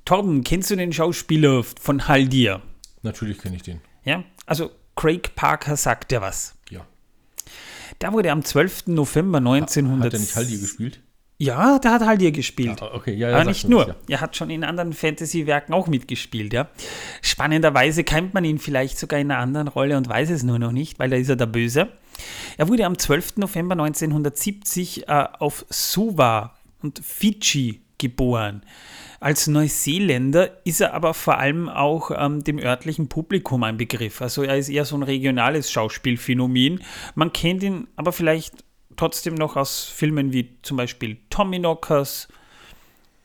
Torben, 0.04 0.44
kennst 0.44 0.70
du 0.70 0.76
den 0.76 0.92
Schauspieler 0.92 1.64
von 1.64 2.06
Haldir? 2.06 2.62
Natürlich 3.02 3.38
kenne 3.38 3.56
ich 3.56 3.62
den. 3.62 3.80
Ja, 4.04 4.22
also 4.46 4.70
Craig 4.94 5.34
Parker 5.34 5.76
sagt 5.76 6.12
ja 6.12 6.20
was. 6.20 6.54
Ja. 6.70 6.86
Der 8.00 8.12
wurde 8.12 8.30
am 8.32 8.44
12. 8.44 8.88
November 8.88 9.38
1900. 9.38 10.06
Hat 10.06 10.14
er 10.14 10.20
nicht 10.20 10.36
Haldir 10.36 10.58
gespielt? 10.58 11.00
Ja, 11.40 11.78
der 11.78 11.92
hat 11.92 12.02
Haldir 12.02 12.32
gespielt. 12.32 12.82
Ah, 12.82 12.90
okay, 12.94 13.14
ja, 13.14 13.30
ja. 13.30 13.36
Aber 13.36 13.44
sag 13.44 13.50
nicht 13.52 13.68
nur. 13.68 13.80
was, 13.82 13.88
ja. 13.88 14.16
Er 14.16 14.20
hat 14.20 14.34
schon 14.36 14.50
in 14.50 14.64
anderen 14.64 14.92
Fantasy-Werken 14.92 15.72
auch 15.72 15.86
mitgespielt, 15.86 16.52
ja. 16.52 16.68
Spannenderweise 17.22 18.02
kennt 18.02 18.34
man 18.34 18.44
ihn 18.44 18.58
vielleicht 18.58 18.98
sogar 18.98 19.20
in 19.20 19.30
einer 19.30 19.40
anderen 19.40 19.68
Rolle 19.68 19.96
und 19.96 20.08
weiß 20.08 20.30
es 20.30 20.42
nur 20.42 20.58
noch 20.58 20.72
nicht, 20.72 20.98
weil 20.98 21.10
da 21.10 21.16
ist 21.16 21.28
er 21.28 21.36
der 21.36 21.46
Böse. 21.46 21.88
Er 22.56 22.66
wurde 22.68 22.86
am 22.86 22.98
12. 22.98 23.36
November 23.36 23.74
1970 23.74 25.06
äh, 25.08 25.26
auf 25.38 25.64
Suva 25.70 26.56
und 26.82 27.00
Fidschi 27.04 27.82
geboren. 27.98 28.62
Als 29.20 29.48
Neuseeländer 29.48 30.64
ist 30.64 30.80
er 30.80 30.94
aber 30.94 31.12
vor 31.12 31.38
allem 31.38 31.68
auch 31.68 32.12
ähm, 32.16 32.44
dem 32.44 32.58
örtlichen 32.58 33.08
Publikum 33.08 33.64
ein 33.64 33.76
Begriff. 33.76 34.22
Also 34.22 34.44
er 34.44 34.56
ist 34.56 34.68
eher 34.68 34.84
so 34.84 34.96
ein 34.96 35.02
regionales 35.02 35.72
Schauspielphänomen. 35.72 36.84
Man 37.16 37.32
kennt 37.32 37.64
ihn 37.64 37.88
aber 37.96 38.12
vielleicht 38.12 38.64
trotzdem 38.96 39.34
noch 39.34 39.56
aus 39.56 39.84
Filmen 39.84 40.32
wie 40.32 40.56
zum 40.62 40.76
Beispiel 40.76 41.18
Tommyknockers, 41.30 42.28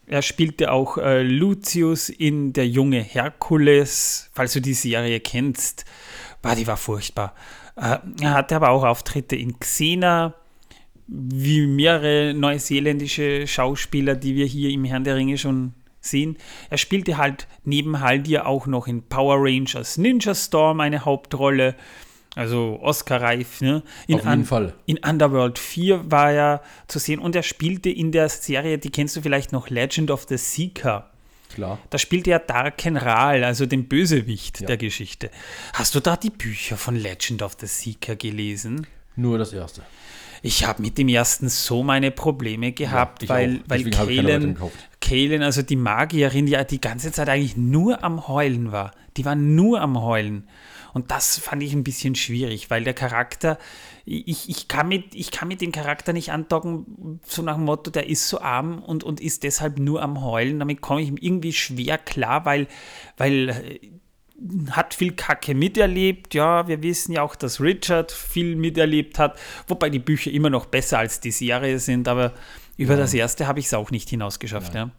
Er 0.07 0.21
spielte 0.21 0.71
auch 0.71 0.97
äh, 0.97 1.21
Lucius 1.21 2.09
in 2.09 2.53
Der 2.53 2.67
junge 2.67 3.01
Herkules, 3.01 4.29
falls 4.33 4.53
du 4.53 4.61
die 4.61 4.73
Serie 4.73 5.19
kennst. 5.19 5.85
Bah, 6.41 6.55
die 6.55 6.67
war 6.67 6.77
furchtbar. 6.77 7.35
Äh, 7.75 7.99
er 8.21 8.33
hatte 8.33 8.55
aber 8.55 8.69
auch 8.69 8.83
Auftritte 8.83 9.35
in 9.35 9.59
Xena, 9.59 10.33
wie 11.07 11.67
mehrere 11.67 12.33
neuseeländische 12.33 13.45
Schauspieler, 13.45 14.15
die 14.15 14.35
wir 14.35 14.45
hier 14.45 14.71
im 14.71 14.85
Herrn 14.85 15.03
der 15.03 15.15
Ringe 15.15 15.37
schon 15.37 15.73
sehen. 16.03 16.37
Er 16.69 16.77
spielte 16.77 17.17
halt 17.17 17.47
neben 17.63 17.99
Haldir 18.01 18.45
auch 18.45 18.67
noch 18.67 18.87
in 18.87 19.03
Power 19.03 19.37
Rangers 19.39 19.97
Ninja 19.97 20.35
Storm 20.35 20.79
eine 20.81 21.05
Hauptrolle. 21.05 21.75
Also 22.35 22.79
Oscar-reif. 22.81 23.61
Ne? 23.61 23.83
In 24.07 24.15
Auf 24.15 24.21
jeden 24.25 24.39
Un- 24.39 24.45
Fall. 24.45 24.73
In 24.87 24.97
Underworld 24.97 25.59
4 25.59 26.09
war 26.11 26.31
er 26.31 26.61
zu 26.87 26.97
sehen 26.99 27.19
und 27.19 27.35
er 27.35 27.43
spielte 27.43 27.89
in 27.91 28.11
der 28.11 28.27
Serie, 28.29 28.79
die 28.79 28.89
kennst 28.89 29.15
du 29.15 29.21
vielleicht 29.21 29.51
noch, 29.51 29.69
Legend 29.69 30.09
of 30.09 30.25
the 30.27 30.37
Seeker. 30.37 31.11
Klar. 31.53 31.77
Da 31.91 31.99
spielte 31.99 32.31
er 32.31 32.39
Darken 32.39 32.97
Rahl, 32.97 33.43
also 33.43 33.67
den 33.67 33.87
Bösewicht 33.87 34.61
Ja. 34.61 34.65
der 34.65 34.77
Geschichte. 34.77 35.29
Hast 35.73 35.93
du 35.93 35.99
da 35.99 36.17
die 36.17 36.31
Bücher 36.31 36.75
von 36.77 36.95
Legend 36.95 37.43
of 37.43 37.55
the 37.59 37.67
Seeker 37.67 38.15
gelesen? 38.15 38.87
Nur 39.15 39.37
das 39.37 39.53
erste. 39.53 39.83
Ich 40.41 40.65
habe 40.65 40.81
mit 40.81 40.97
dem 40.97 41.07
ersten 41.09 41.47
so 41.49 41.83
meine 41.83 42.09
Probleme 42.09 42.71
gehabt, 42.71 43.21
ich 43.21 43.29
weil, 43.29 43.57
auch. 43.63 43.69
weil 43.69 43.89
Kalen, 43.91 44.57
Kalen, 45.03 45.43
also 45.43 45.61
die 45.61 45.75
Magierin, 45.75 46.45
die 46.45 46.57
die 46.69 46.81
ganze 46.81 47.11
Zeit 47.11 47.27
eigentlich 47.27 47.57
nur 47.57 48.03
am 48.03 48.27
Heulen 48.29 48.71
war. 48.71 48.91
Die 49.17 49.25
war 49.25 49.35
nur 49.35 49.81
am 49.81 50.01
Heulen. 50.01 50.47
Und 50.93 51.11
das 51.11 51.39
fand 51.39 51.61
ich 51.61 51.73
ein 51.73 51.83
bisschen 51.83 52.15
schwierig, 52.15 52.69
weil 52.69 52.83
der 52.83 52.93
Charakter, 52.93 53.57
ich, 54.05 54.49
ich, 54.49 54.67
kann, 54.69 54.87
mit, 54.87 55.13
ich 55.13 55.31
kann 55.31 55.49
mit 55.49 55.59
dem 55.59 55.71
Charakter 55.73 56.13
nicht 56.13 56.31
andocken, 56.31 57.19
so 57.25 57.41
nach 57.41 57.55
dem 57.55 57.65
Motto, 57.65 57.91
der 57.91 58.07
ist 58.07 58.29
so 58.29 58.39
arm 58.39 58.81
und, 58.81 59.03
und 59.03 59.19
ist 59.19 59.43
deshalb 59.43 59.77
nur 59.77 60.01
am 60.01 60.23
Heulen. 60.23 60.59
Damit 60.59 60.79
komme 60.81 61.01
ich 61.01 61.09
irgendwie 61.21 61.51
schwer 61.51 61.97
klar, 61.97 62.45
weil, 62.45 62.67
weil 63.17 63.79
hat 64.71 64.93
viel 64.93 65.13
Kacke 65.13 65.55
miterlebt. 65.55 66.33
Ja, 66.33 66.67
wir 66.67 66.81
wissen 66.83 67.13
ja 67.13 67.21
auch, 67.21 67.35
dass 67.35 67.61
Richard 67.61 68.11
viel 68.11 68.55
miterlebt 68.55 69.19
hat, 69.19 69.39
wobei 69.67 69.89
die 69.89 69.99
Bücher 69.99 70.31
immer 70.31 70.49
noch 70.49 70.65
besser 70.65 70.99
als 70.99 71.19
die 71.19 71.31
Serie 71.31 71.79
sind, 71.79 72.07
aber 72.07 72.33
über 72.77 72.97
das 72.97 73.13
erste 73.13 73.47
habe 73.47 73.59
ich 73.59 73.67
es 73.67 73.73
auch 73.73 73.91
nicht 73.91 74.09
hinausgeschafft. 74.09 74.73
Ja. 74.73 74.91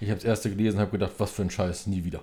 Ich 0.00 0.08
habe 0.08 0.20
das 0.20 0.24
erste 0.24 0.50
gelesen 0.50 0.76
und 0.76 0.82
habe 0.82 0.92
gedacht, 0.92 1.12
was 1.18 1.30
für 1.30 1.42
ein 1.42 1.50
Scheiß, 1.50 1.86
nie 1.88 2.04
wieder. 2.04 2.22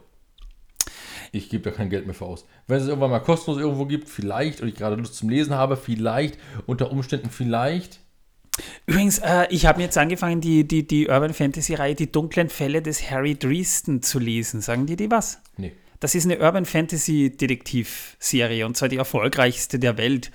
Ich 1.32 1.50
gebe 1.50 1.64
da 1.64 1.72
kein 1.72 1.90
Geld 1.90 2.06
mehr 2.06 2.16
für 2.16 2.26
aus. 2.26 2.46
Wenn 2.68 2.82
es 2.82 2.88
irgendwann 2.88 3.12
mal 3.12 3.20
kostenlos 3.20 3.60
irgendwo 3.60 3.86
gibt, 3.86 4.10
vielleicht, 4.10 4.62
und 4.62 4.70
ich 4.70 4.76
gerade 4.76 4.96
Lust 4.96 5.16
zum 5.16 5.30
Lesen 5.30 5.54
habe, 5.54 5.76
vielleicht, 5.76 6.40
unter 6.66 6.92
Umständen 6.92 7.30
vielleicht. 7.30 8.00
Übrigens, 8.86 9.20
äh, 9.20 9.48
ich 9.50 9.66
habe 9.66 9.82
jetzt 9.82 9.98
angefangen, 9.98 10.40
die, 10.40 10.66
die, 10.66 10.88
die 10.88 11.10
Urban 11.10 11.34
Fantasy 11.34 11.74
Reihe 11.74 11.96
Die 11.96 12.10
dunklen 12.10 12.48
Fälle 12.48 12.82
des 12.82 13.12
Harry 13.12 13.38
Dresden 13.38 14.02
zu 14.02 14.20
lesen. 14.20 14.62
Sagen 14.62 14.86
die 14.86 14.96
die 14.96 15.12
was? 15.12 15.42
Nee. 15.58 15.74
Das 16.00 16.16
ist 16.16 16.26
eine 16.26 16.40
Urban 16.40 16.66
Fantasy 16.66 17.36
Detektivserie 17.36 18.66
und 18.66 18.78
zwar 18.78 18.90
die 18.90 18.98
erfolgreichste 18.98 19.80
der 19.80 19.98
Welt. 19.98 20.32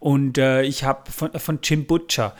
Und 0.00 0.36
äh, 0.36 0.62
ich 0.62 0.84
habe 0.84 1.10
von, 1.10 1.30
von 1.38 1.60
Jim 1.62 1.86
Butcher. 1.86 2.34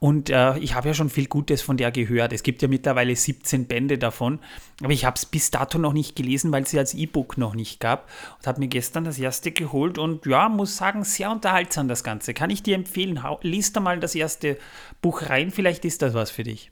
Und 0.00 0.30
äh, 0.30 0.56
ich 0.58 0.74
habe 0.74 0.86
ja 0.86 0.94
schon 0.94 1.10
viel 1.10 1.26
Gutes 1.26 1.60
von 1.60 1.76
der 1.76 1.90
gehört. 1.90 2.32
Es 2.32 2.44
gibt 2.44 2.62
ja 2.62 2.68
mittlerweile 2.68 3.16
17 3.16 3.66
Bände 3.66 3.98
davon. 3.98 4.38
Aber 4.80 4.92
ich 4.92 5.04
habe 5.04 5.16
es 5.16 5.26
bis 5.26 5.50
dato 5.50 5.78
noch 5.78 5.92
nicht 5.92 6.14
gelesen, 6.14 6.52
weil 6.52 6.62
es 6.62 6.70
sie 6.70 6.78
als 6.78 6.94
E-Book 6.94 7.36
noch 7.36 7.54
nicht 7.54 7.80
gab. 7.80 8.08
Und 8.38 8.46
habe 8.46 8.60
mir 8.60 8.68
gestern 8.68 9.02
das 9.02 9.18
erste 9.18 9.50
geholt. 9.50 9.98
Und 9.98 10.24
ja, 10.26 10.48
muss 10.48 10.76
sagen, 10.76 11.02
sehr 11.02 11.30
unterhaltsam 11.32 11.88
das 11.88 12.04
Ganze. 12.04 12.34
Kann 12.34 12.50
ich 12.50 12.62
dir 12.62 12.76
empfehlen. 12.76 13.20
Lies 13.42 13.72
da 13.72 13.80
mal 13.80 13.98
das 13.98 14.14
erste 14.14 14.56
Buch 15.02 15.22
rein. 15.28 15.50
Vielleicht 15.50 15.84
ist 15.84 16.02
das 16.02 16.14
was 16.14 16.30
für 16.30 16.44
dich. 16.44 16.70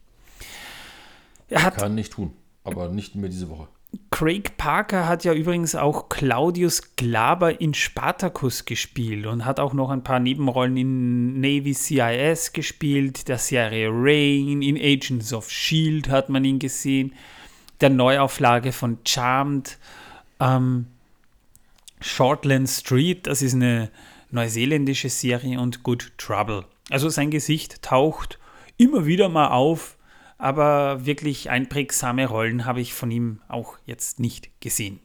Hat 1.53 1.77
Kann 1.77 1.97
nicht 1.97 2.13
tun. 2.13 2.33
Aber 2.63 2.89
nicht 2.89 3.17
mehr 3.17 3.29
diese 3.29 3.49
Woche. 3.49 3.67
Craig 4.11 4.57
Parker 4.57 5.07
hat 5.07 5.25
ja 5.25 5.33
übrigens 5.33 5.75
auch 5.75 6.09
Claudius 6.09 6.97
Glaber 6.97 7.61
in 7.61 7.75
Spartacus 7.75 8.65
gespielt 8.65 9.27
und 9.27 9.45
hat 9.45 9.61
auch 9.61 9.73
noch 9.73 9.91
ein 9.91 10.03
paar 10.03 10.21
Nebenrollen 10.21 10.77
in 10.77 11.41
Navy 11.41 11.75
CIS 11.75 12.53
gespielt, 12.53 13.29
der 13.29 13.39
Serie 13.39 13.89
Rain, 13.91 14.63
in 14.63 14.77
Agents 14.77 15.33
of 15.33 15.51
Shield 15.51 16.09
hat 16.09 16.29
man 16.29 16.45
ihn 16.45 16.59
gesehen, 16.59 17.13
der 17.81 17.91
Neuauflage 17.91 18.73
von 18.73 18.99
Charmed, 19.07 19.79
ähm, 20.41 20.87
Shortland 22.01 22.69
Street, 22.69 23.27
das 23.27 23.43
ist 23.43 23.55
eine 23.55 23.91
neuseeländische 24.31 25.09
Serie 25.09 25.61
und 25.61 25.83
Good 25.83 26.13
Trouble. 26.19 26.65
Also 26.91 27.09
sein 27.09 27.31
Gesicht 27.31 27.83
taucht 27.83 28.39
immer 28.77 29.07
wieder 29.07 29.29
mal 29.29 29.49
auf, 29.49 29.96
aber 30.39 31.07
wirklich 31.07 31.51
einprägsame 31.51 32.27
Rollen 32.27 32.65
habe 32.65 32.81
ich 32.81 32.95
von 32.95 33.11
ihm 33.11 33.41
auch 33.49 33.79
jetzt 33.87 34.21
nicht 34.21 34.61
gesehen. 34.61 35.01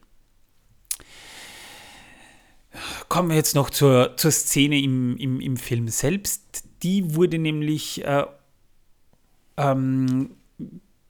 Kommen 3.09 3.29
wir 3.29 3.35
jetzt 3.35 3.55
noch 3.55 3.69
zur, 3.69 4.15
zur 4.17 4.31
Szene 4.31 4.79
im, 4.79 5.17
im, 5.17 5.41
im 5.41 5.57
Film 5.57 5.87
selbst. 5.89 6.63
Die 6.83 7.15
wurde 7.15 7.37
nämlich 7.37 8.03
äh, 8.05 8.25
ähm, 9.57 10.31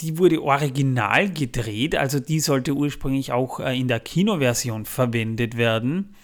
die 0.01 0.17
wurde 0.17 0.41
original 0.41 1.29
gedreht, 1.29 1.95
also 1.95 2.19
die 2.19 2.39
sollte 2.39 2.73
ursprünglich 2.73 3.31
auch 3.31 3.59
äh, 3.59 3.79
in 3.79 3.87
der 3.87 3.99
Kinoversion 3.99 4.85
verwendet 4.85 5.57
werden. 5.57 6.15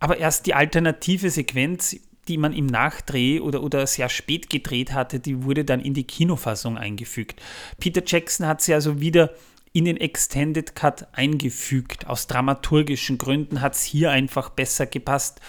Aber 0.00 0.16
erst 0.16 0.46
die 0.46 0.54
alternative 0.54 1.30
Sequenz, 1.30 1.96
die 2.28 2.38
man 2.38 2.52
im 2.52 2.66
Nachdreh 2.66 3.40
oder, 3.40 3.62
oder 3.62 3.86
sehr 3.86 4.08
spät 4.08 4.48
gedreht 4.48 4.92
hatte, 4.92 5.18
die 5.20 5.42
wurde 5.44 5.64
dann 5.64 5.80
in 5.80 5.94
die 5.94 6.04
Kinofassung 6.04 6.78
eingefügt. 6.78 7.40
Peter 7.80 8.02
Jackson 8.04 8.46
hat 8.46 8.60
sie 8.60 8.74
also 8.74 9.00
wieder 9.00 9.30
in 9.72 9.86
den 9.86 9.96
Extended 9.96 10.74
Cut 10.76 11.06
eingefügt. 11.12 12.06
Aus 12.06 12.26
dramaturgischen 12.26 13.16
Gründen 13.16 13.60
hat 13.60 13.74
es 13.74 13.82
hier 13.82 14.10
einfach 14.10 14.50
besser 14.50 14.86
gepasst. 14.86 15.40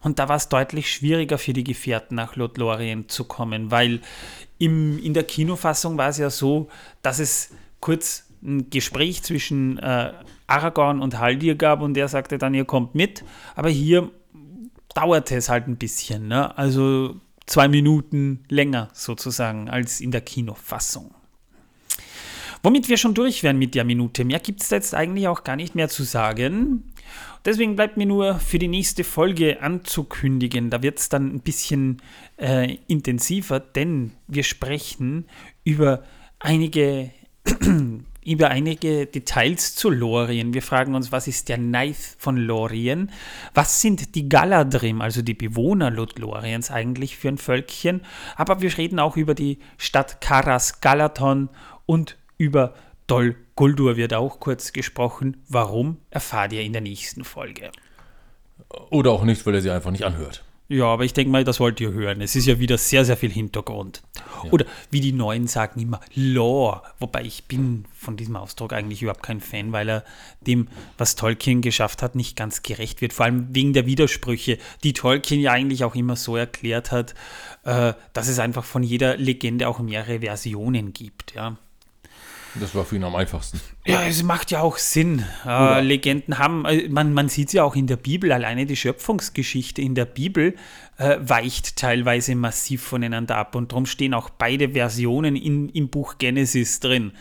Und 0.00 0.18
da 0.18 0.28
war 0.28 0.36
es 0.36 0.48
deutlich 0.48 0.90
schwieriger 0.92 1.36
für 1.36 1.52
die 1.52 1.64
Gefährten 1.64 2.14
nach 2.14 2.36
Lothlorien 2.36 3.08
zu 3.08 3.24
kommen, 3.24 3.70
weil 3.70 4.00
im, 4.58 4.98
in 5.02 5.14
der 5.14 5.24
Kinofassung 5.24 5.98
war 5.98 6.10
es 6.10 6.18
ja 6.18 6.30
so, 6.30 6.68
dass 7.02 7.18
es 7.18 7.50
kurz 7.80 8.28
ein 8.44 8.70
Gespräch 8.70 9.22
zwischen 9.22 9.78
äh, 9.78 10.12
Aragorn 10.46 11.00
und 11.00 11.18
Haldir 11.18 11.56
gab 11.56 11.80
und 11.80 11.94
der 11.94 12.08
sagte 12.08 12.38
dann, 12.38 12.54
ihr 12.54 12.64
kommt 12.64 12.94
mit. 12.94 13.24
Aber 13.56 13.68
hier 13.68 14.10
dauerte 14.94 15.36
es 15.36 15.48
halt 15.48 15.68
ein 15.68 15.76
bisschen, 15.76 16.28
ne? 16.28 16.56
also 16.56 17.20
zwei 17.46 17.68
Minuten 17.68 18.44
länger 18.48 18.88
sozusagen 18.92 19.68
als 19.68 20.00
in 20.00 20.10
der 20.10 20.20
Kinofassung. 20.20 21.14
Womit 22.62 22.88
wir 22.88 22.96
schon 22.96 23.14
durch 23.14 23.42
wären 23.42 23.58
mit 23.58 23.74
der 23.74 23.84
Minute. 23.84 24.24
Mehr 24.24 24.38
gibt 24.38 24.62
es 24.62 24.70
jetzt 24.70 24.94
eigentlich 24.94 25.26
auch 25.26 25.42
gar 25.42 25.56
nicht 25.56 25.74
mehr 25.74 25.88
zu 25.88 26.04
sagen. 26.04 26.92
Deswegen 27.44 27.74
bleibt 27.74 27.96
mir 27.96 28.06
nur 28.06 28.38
für 28.38 28.60
die 28.60 28.68
nächste 28.68 29.02
Folge 29.02 29.60
anzukündigen. 29.60 30.70
Da 30.70 30.80
wird 30.82 31.00
es 31.00 31.08
dann 31.08 31.34
ein 31.34 31.40
bisschen 31.40 32.00
äh, 32.36 32.76
intensiver, 32.86 33.58
denn 33.58 34.12
wir 34.28 34.44
sprechen 34.44 35.26
über 35.64 36.04
einige, 36.38 37.10
über 38.24 38.48
einige 38.48 39.06
Details 39.06 39.74
zu 39.74 39.90
Lorien. 39.90 40.54
Wir 40.54 40.62
fragen 40.62 40.94
uns, 40.94 41.10
was 41.10 41.26
ist 41.26 41.48
der 41.48 41.58
Knife 41.58 42.14
von 42.18 42.36
Lorien? 42.36 43.10
Was 43.54 43.80
sind 43.80 44.14
die 44.14 44.28
Galadrim, 44.28 45.00
also 45.00 45.22
die 45.22 45.34
Bewohner 45.34 45.90
Lothloriens 45.90 46.70
eigentlich 46.70 47.16
für 47.16 47.28
ein 47.28 47.38
Völkchen? 47.38 48.02
Aber 48.36 48.62
wir 48.62 48.76
reden 48.76 48.98
auch 48.98 49.16
über 49.16 49.34
die 49.34 49.58
Stadt 49.76 50.20
Karas 50.20 50.80
Galaton 50.80 51.48
und 51.86 52.16
über 52.38 52.74
Dol 53.06 53.36
Guldur 53.54 53.96
wird 53.96 54.14
auch 54.14 54.40
kurz 54.40 54.72
gesprochen. 54.72 55.42
Warum, 55.48 55.98
erfahrt 56.10 56.52
ihr 56.52 56.62
in 56.62 56.72
der 56.72 56.80
nächsten 56.80 57.24
Folge. 57.24 57.70
Oder 58.90 59.10
auch 59.10 59.24
nicht, 59.24 59.44
weil 59.44 59.54
er 59.54 59.60
sie 59.60 59.70
einfach 59.70 59.90
nicht 59.90 60.04
anhört. 60.04 60.44
Ja, 60.72 60.86
aber 60.86 61.04
ich 61.04 61.12
denke 61.12 61.30
mal, 61.30 61.44
das 61.44 61.60
wollt 61.60 61.82
ihr 61.82 61.92
hören. 61.92 62.22
Es 62.22 62.34
ist 62.34 62.46
ja 62.46 62.58
wieder 62.58 62.78
sehr, 62.78 63.04
sehr 63.04 63.18
viel 63.18 63.30
Hintergrund. 63.30 64.02
Oder 64.50 64.64
wie 64.90 65.02
die 65.02 65.12
Neuen 65.12 65.46
sagen 65.46 65.78
immer, 65.78 66.00
Lore. 66.14 66.80
Wobei 66.98 67.24
ich 67.24 67.44
bin 67.44 67.84
von 67.94 68.16
diesem 68.16 68.36
Ausdruck 68.36 68.72
eigentlich 68.72 69.02
überhaupt 69.02 69.22
kein 69.22 69.42
Fan, 69.42 69.72
weil 69.72 69.90
er 69.90 70.04
dem, 70.40 70.68
was 70.96 71.14
Tolkien 71.14 71.60
geschafft 71.60 72.00
hat, 72.00 72.14
nicht 72.14 72.38
ganz 72.38 72.62
gerecht 72.62 73.02
wird. 73.02 73.12
Vor 73.12 73.26
allem 73.26 73.54
wegen 73.54 73.74
der 73.74 73.84
Widersprüche, 73.84 74.56
die 74.82 74.94
Tolkien 74.94 75.42
ja 75.42 75.52
eigentlich 75.52 75.84
auch 75.84 75.94
immer 75.94 76.16
so 76.16 76.36
erklärt 76.36 76.90
hat, 76.90 77.14
äh, 77.64 77.92
dass 78.14 78.28
es 78.28 78.38
einfach 78.38 78.64
von 78.64 78.82
jeder 78.82 79.18
Legende 79.18 79.68
auch 79.68 79.78
mehrere 79.78 80.20
Versionen 80.20 80.94
gibt. 80.94 81.34
Ja. 81.34 81.58
Das 82.60 82.74
war 82.74 82.84
für 82.84 82.96
ihn 82.96 83.04
am 83.04 83.16
einfachsten. 83.16 83.60
Ja, 83.86 84.02
es 84.04 84.22
macht 84.22 84.50
ja 84.50 84.60
auch 84.60 84.76
Sinn. 84.76 85.24
Äh, 85.46 85.80
Legenden 85.80 86.38
haben, 86.38 86.64
äh, 86.66 86.88
man, 86.88 87.14
man 87.14 87.28
sieht 87.28 87.48
es 87.48 87.54
ja 87.54 87.64
auch 87.64 87.74
in 87.76 87.86
der 87.86 87.96
Bibel, 87.96 88.30
alleine 88.32 88.66
die 88.66 88.76
Schöpfungsgeschichte 88.76 89.80
in 89.80 89.94
der 89.94 90.04
Bibel 90.04 90.54
äh, 90.98 91.16
weicht 91.20 91.76
teilweise 91.76 92.34
massiv 92.34 92.82
voneinander 92.82 93.36
ab 93.36 93.54
und 93.54 93.72
darum 93.72 93.86
stehen 93.86 94.12
auch 94.14 94.28
beide 94.30 94.70
Versionen 94.70 95.36
in, 95.36 95.68
im 95.70 95.88
Buch 95.88 96.18
Genesis 96.18 96.80
drin. 96.80 97.12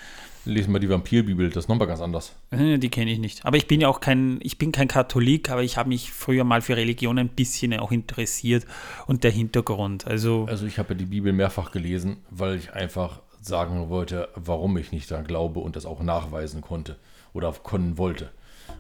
Lesen 0.43 0.73
wir 0.73 0.79
die 0.79 0.89
Vampirbibel, 0.89 1.49
das 1.49 1.65
ist 1.65 1.69
nochmal 1.69 1.87
ganz 1.87 2.01
anders. 2.01 2.35
Äh, 2.49 2.79
Die 2.79 2.89
kenne 2.89 3.11
ich 3.11 3.19
nicht. 3.19 3.45
Aber 3.45 3.57
ich 3.57 3.67
bin 3.67 3.79
ja 3.79 3.87
auch 3.87 3.99
kein, 3.99 4.39
ich 4.41 4.57
bin 4.57 4.71
kein 4.71 4.87
Katholik, 4.87 5.51
aber 5.51 5.61
ich 5.63 5.77
habe 5.77 5.89
mich 5.89 6.11
früher 6.11 6.43
mal 6.43 6.61
für 6.61 6.75
Religion 6.75 7.19
ein 7.19 7.29
bisschen 7.29 7.77
auch 7.79 7.91
interessiert 7.91 8.65
und 9.05 9.23
der 9.23 9.29
Hintergrund. 9.31 10.07
Also, 10.07 10.47
Also 10.49 10.65
ich 10.65 10.79
habe 10.79 10.93
ja 10.93 10.95
die 10.95 11.05
Bibel 11.05 11.31
mehrfach 11.31 11.71
gelesen, 11.71 12.17
weil 12.31 12.57
ich 12.57 12.73
einfach 12.73 13.21
sagen 13.41 13.89
wollte, 13.89 14.29
warum 14.35 14.77
ich 14.77 14.91
nicht 14.91 15.09
daran 15.09 15.25
glaube 15.25 15.59
und 15.59 15.75
das 15.75 15.85
auch 15.85 16.01
nachweisen 16.01 16.61
konnte 16.61 16.97
oder 17.33 17.51
können 17.51 17.97
wollte. 17.97 18.29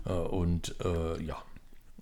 Äh, 0.05 0.11
und 0.11 0.75
äh, 0.83 1.21
ja. 1.23 1.37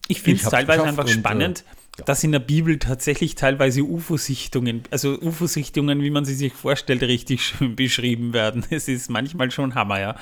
Ich 0.08 0.22
finde 0.22 0.41
es 0.43 0.50
teilweise 0.50 0.84
einfach 0.84 1.06
und, 1.06 1.12
spannend, 1.12 1.62
äh, 1.62 2.00
ja. 2.00 2.06
dass 2.06 2.24
in 2.24 2.32
der 2.32 2.39
Bibel 2.39 2.80
tatsächlich 2.80 3.36
teilweise 3.36 3.84
UFO-Sichtungen, 3.84 4.84
also 4.91 5.19
UFO-Sichtungen, 5.19 6.02
wie 6.02 6.10
man 6.10 6.26
sie 6.26 6.34
sich 6.34 6.54
vorstellt, 6.54 7.04
richtig 7.04 7.43
schön 7.43 7.76
beschrieben 7.76 8.34
werden. 8.34 8.65
Es 8.72 8.88
ist 8.88 9.10
manchmal 9.10 9.52
schon 9.52 9.76
Hammer, 9.76 10.00
ja. 10.00 10.15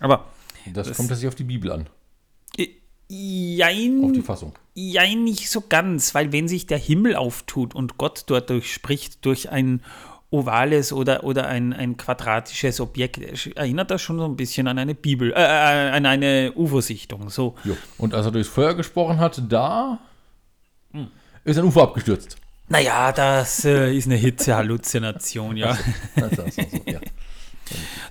Aber. 0.00 0.26
Das, 0.72 0.88
das 0.88 0.96
kommt 0.96 1.08
tatsächlich 1.08 1.28
auf 1.28 1.34
die 1.34 1.44
Bibel 1.44 1.72
an. 1.72 1.88
Jein, 3.14 4.04
auf 4.04 4.12
die 4.12 4.22
Fassung. 4.22 4.54
Jein, 4.72 5.24
nicht 5.24 5.50
so 5.50 5.60
ganz, 5.68 6.14
weil 6.14 6.32
wenn 6.32 6.48
sich 6.48 6.66
der 6.66 6.78
Himmel 6.78 7.14
auftut 7.14 7.74
und 7.74 7.98
Gott 7.98 8.24
dort 8.28 8.48
durchspricht 8.48 9.22
durch 9.26 9.50
ein 9.50 9.82
ovales 10.32 10.92
oder, 10.92 11.24
oder 11.24 11.46
ein, 11.46 11.72
ein 11.72 11.96
quadratisches 11.96 12.80
Objekt, 12.80 13.18
erinnert 13.54 13.90
das 13.90 14.00
schon 14.00 14.18
so 14.18 14.24
ein 14.24 14.34
bisschen 14.34 14.66
an 14.66 14.78
eine 14.78 14.94
Bibel, 14.94 15.32
äh, 15.32 15.34
äh 15.34 15.90
an 15.90 16.06
eine 16.06 16.52
UFO-Sichtung. 16.54 17.28
So. 17.28 17.54
Jo. 17.64 17.76
Und 17.98 18.14
als 18.14 18.26
er 18.26 18.32
durchs 18.32 18.48
Feuer 18.48 18.74
gesprochen 18.74 19.20
hat, 19.20 19.42
da 19.48 20.00
hm. 20.92 21.08
ist 21.44 21.58
ein 21.58 21.64
UFO 21.64 21.82
abgestürzt. 21.82 22.38
Naja, 22.68 23.12
das 23.12 23.64
äh, 23.66 23.94
ist 23.94 24.06
eine 24.06 24.16
Hitzehalluzination, 24.16 25.56
ja. 25.56 25.76
Ja. 26.86 27.00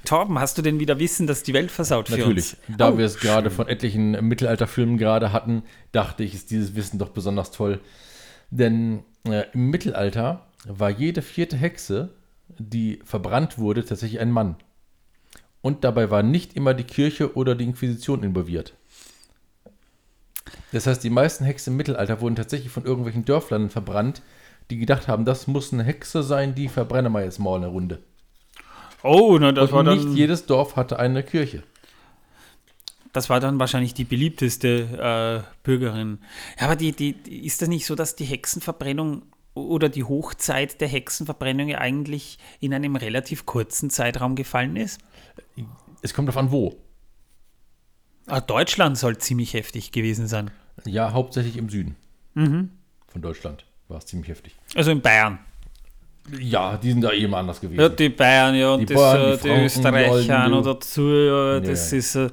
Torben, 0.06 0.40
hast 0.40 0.58
du 0.58 0.62
denn 0.62 0.80
wieder 0.80 1.00
Wissen, 1.00 1.28
dass 1.28 1.44
die 1.44 1.54
Welt 1.54 1.72
versaut 1.72 2.10
für 2.10 2.18
Natürlich. 2.18 2.56
uns? 2.68 2.78
Da 2.78 2.90
Oh, 2.92 2.98
wir 2.98 3.06
es 3.06 3.18
gerade 3.18 3.50
von 3.50 3.68
etlichen 3.68 4.12
Mittelalterfilmen 4.28 4.98
gerade 4.98 5.34
hatten, 5.34 5.64
dachte 5.92 6.24
ich, 6.24 6.34
ist 6.34 6.52
dieses 6.52 6.76
Wissen 6.76 7.00
doch 7.00 7.10
besonders 7.10 7.52
toll. 7.52 7.80
Denn 8.52 9.04
äh, 9.24 9.46
im 9.54 9.70
Mittelalter 9.70 10.46
war 10.66 10.90
jede 10.90 11.22
vierte 11.22 11.58
Hexe, 11.58 12.10
die 12.58 13.00
verbrannt 13.04 13.58
wurde, 13.58 13.86
tatsächlich 13.86 14.20
ein 14.20 14.32
Mann. 14.32 14.56
Und 15.62 15.84
dabei 15.84 16.10
war 16.10 16.24
nicht 16.24 16.56
immer 16.56 16.74
die 16.74 16.84
Kirche 16.84 17.36
oder 17.36 17.56
die 17.56 17.66
Inquisition 17.66 18.24
involviert. 18.24 18.74
Das 20.72 20.88
heißt, 20.88 21.04
die 21.04 21.10
meisten 21.10 21.46
Hexen 21.46 21.74
im 21.74 21.78
Mittelalter 21.78 22.22
wurden 22.22 22.36
tatsächlich 22.36 22.72
von 22.72 22.86
irgendwelchen 22.86 23.26
Dörflern 23.26 23.70
verbrannt, 23.70 24.22
die 24.70 24.78
gedacht 24.78 25.08
haben, 25.08 25.26
das 25.26 25.48
muss 25.48 25.74
eine 25.74 25.84
Hexe 25.84 26.24
sein, 26.24 26.56
die 26.56 26.70
verbrennen 26.70 27.12
wir 27.12 27.24
jetzt 27.24 27.40
mal 27.40 27.58
eine 27.58 27.68
Runde. 27.68 28.00
Oh, 29.04 29.38
na, 29.40 29.52
das 29.52 29.72
war 29.72 29.80
Und 29.80 29.86
dann. 29.86 29.98
nicht 29.98 30.16
jedes 30.18 30.46
Dorf 30.46 30.76
hatte 30.76 30.98
eine 31.00 31.24
Kirche. 31.24 31.64
Das 33.14 33.30
war 33.30 33.40
dann 33.42 33.60
wahrscheinlich 33.60 33.94
die 33.94 34.06
beliebteste 34.06 35.44
äh, 35.44 35.50
Bürgerin. 35.64 36.20
Ja, 36.60 36.68
aber 36.68 36.76
die, 36.78 36.94
die- 36.94 37.46
ist 37.46 37.62
das 37.62 37.68
nicht 37.68 37.86
so, 37.86 37.96
dass 37.96 38.16
die 38.16 38.24
Hexenverbrennung 38.26 39.24
oder 39.54 39.90
die 39.90 40.04
Hochzeit 40.04 40.82
der 40.82 40.88
Hexenverbrennung 40.88 41.68
ja 41.70 41.80
eigentlich 41.80 42.38
in 42.60 42.74
einem 42.74 42.96
relativ 42.96 43.46
kurzen 43.46 43.90
Zeitraum 43.90 44.36
gefallen 44.36 44.76
ist? 44.76 45.00
Es 46.02 46.14
kommt 46.14 46.28
darauf 46.28 46.38
an, 46.38 46.52
wo. 46.52 46.78
Ah, 48.28 48.40
Deutschland 48.42 48.98
soll 48.98 49.18
ziemlich 49.18 49.54
heftig 49.54 49.92
gewesen 49.92 50.28
sein. 50.28 50.52
Ja, 50.86 51.12
hauptsächlich 51.14 51.58
im 51.58 51.70
Süden 51.70 51.96
von 52.34 53.22
Deutschland 53.22 53.66
war 53.88 53.98
es 53.98 54.06
ziemlich 54.06 54.30
heftig. 54.30 54.56
Also 54.76 54.92
in 54.92 55.02
Bayern. 55.02 55.40
Ja, 56.40 56.78
die 56.78 56.92
sind 56.92 57.02
da 57.02 57.12
eben 57.12 57.34
anders 57.34 57.60
gewesen. 57.60 57.82
Ja, 57.82 57.90
die 57.90 58.10
Bayern, 58.10 58.56
ja, 58.56 58.74
und 58.74 58.82
Die 58.82 58.86
das, 58.86 58.96
Bayern, 58.96 59.22
äh, 59.22 59.26
die 59.26 59.32
die, 59.32 59.40
Franken, 59.40 59.60
die 59.60 59.66
Österreicher 59.66 60.50
noch 60.50 60.62
du. 60.62 60.74
dazu, 60.74 61.02
ja, 61.10 61.60
das 61.60 61.92
ja. 61.92 61.98
ist, 61.98 62.16
äh, 62.16 62.30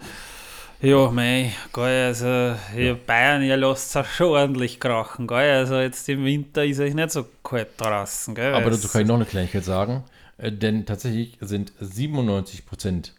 ja, 0.81 1.11
mei, 1.11 1.53
geil, 1.73 2.07
also, 2.07 2.27
ja. 2.27 2.95
Bayern, 3.07 3.43
ihr 3.43 3.57
lasst 3.57 3.95
es 3.97 4.07
schon 4.09 4.29
ordentlich 4.29 4.79
krachen, 4.79 5.27
geil, 5.27 5.51
also 5.59 5.79
jetzt 5.79 6.09
im 6.09 6.25
Winter 6.25 6.65
ist 6.65 6.79
euch 6.81 6.95
nicht 6.95 7.11
so 7.11 7.27
kalt 7.43 7.69
draußen, 7.79 8.35
gell. 8.35 8.55
Aber 8.55 8.67
Es- 8.71 8.81
dazu 8.83 8.93
kann 8.93 9.03
ich 9.03 9.09
noch 9.09 9.17
eine 9.17 9.25
Kleinigkeit 9.25 9.65
sagen, 9.65 10.05
äh, 10.37 10.53
denn 10.53 10.87
tatsächlich 10.87 11.37
sind 11.41 11.73
97 11.81 12.65
Prozent, 12.67 13.15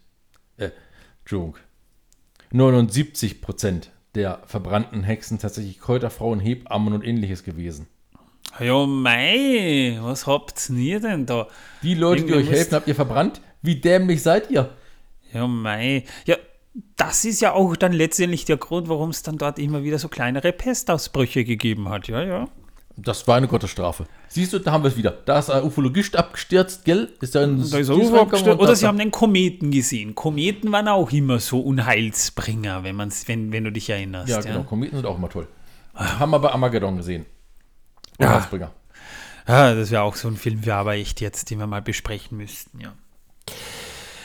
äh, 0.57 0.69
Entschuldigung, 1.21 1.57
79 2.51 3.41
Prozent 3.41 3.91
der 4.15 4.41
verbrannten 4.45 5.03
Hexen 5.03 5.37
tatsächlich 5.37 5.79
Kräuterfrauen, 5.79 6.39
Hebammen 6.39 6.93
und 6.93 7.05
ähnliches 7.05 7.43
gewesen. 7.43 7.87
Ja, 8.59 8.85
mei, 8.87 9.97
was 10.01 10.25
habt 10.25 10.69
ihr 10.71 10.99
denn 10.99 11.25
da? 11.27 11.47
Die 11.83 11.93
Leute, 11.93 12.23
die 12.23 12.31
Irgendwie 12.31 12.49
euch 12.49 12.57
helfen, 12.57 12.73
habt 12.75 12.87
ihr 12.87 12.95
verbrannt? 12.95 13.41
Wie 13.61 13.75
dämlich 13.75 14.23
seid 14.23 14.49
ihr? 14.49 14.69
Ja, 15.31 15.45
mei. 15.45 16.05
Ja, 16.25 16.37
das 16.95 17.25
ist 17.25 17.41
ja 17.41 17.53
auch 17.53 17.75
dann 17.75 17.93
letztendlich 17.93 18.45
der 18.45 18.57
Grund, 18.57 18.89
warum 18.89 19.09
es 19.09 19.23
dann 19.23 19.37
dort 19.37 19.59
immer 19.59 19.83
wieder 19.83 19.99
so 19.99 20.07
kleinere 20.07 20.51
Pestausbrüche 20.51 21.43
gegeben 21.43 21.89
hat. 21.89 22.07
Ja, 22.07 22.23
ja. 22.23 22.47
Das 22.97 23.27
war 23.27 23.37
eine 23.37 23.47
Gottesstrafe. 23.47 24.05
Siehst 24.27 24.51
du, 24.51 24.59
da 24.59 24.71
haben 24.71 24.83
wir 24.83 24.89
es 24.89 24.97
wieder. 24.97 25.11
Da 25.11 25.39
ist 25.39 25.49
ein 25.49 25.63
Ufologist 25.63 26.17
abgestürzt, 26.17 26.83
gell? 26.83 27.09
Ist 27.21 27.33
da 27.33 27.43
ein 27.43 27.57
Da 27.69 27.77
ist 27.77 27.89
UFO 27.89 27.93
reingekommen 27.93 28.19
abgestürzt. 28.19 28.59
Oder 28.59 28.75
sie 28.75 28.87
haben 28.87 28.97
den 28.97 29.11
Kometen 29.11 29.71
gesehen. 29.71 30.15
Kometen 30.15 30.71
waren 30.71 30.87
auch 30.89 31.11
immer 31.11 31.39
so 31.39 31.61
Unheilsbringer, 31.61 32.83
wenn, 32.83 32.95
man's, 32.95 33.27
wenn, 33.27 33.51
wenn 33.53 33.63
du 33.63 33.71
dich 33.71 33.89
erinnerst. 33.89 34.29
Ja, 34.29 34.41
genau. 34.41 34.63
Kometen 34.63 34.97
sind 34.97 35.05
auch 35.05 35.17
immer 35.17 35.29
toll. 35.29 35.47
Haben 35.95 36.31
wir 36.31 36.39
bei 36.39 36.51
Armageddon 36.51 36.97
gesehen. 36.97 37.25
Ja. 38.19 38.27
Unheilsbringer. 38.27 38.71
Ja, 39.47 39.73
das 39.73 39.91
wäre 39.91 40.03
auch 40.03 40.15
so 40.15 40.27
ein 40.27 40.35
Film, 40.35 40.65
wir 40.65 40.75
aber 40.75 40.93
echt 40.93 41.21
jetzt, 41.21 41.49
den 41.49 41.59
wir 41.59 41.67
mal 41.67 41.81
besprechen 41.81 42.37
müssten, 42.37 42.81
ja. 42.81 42.93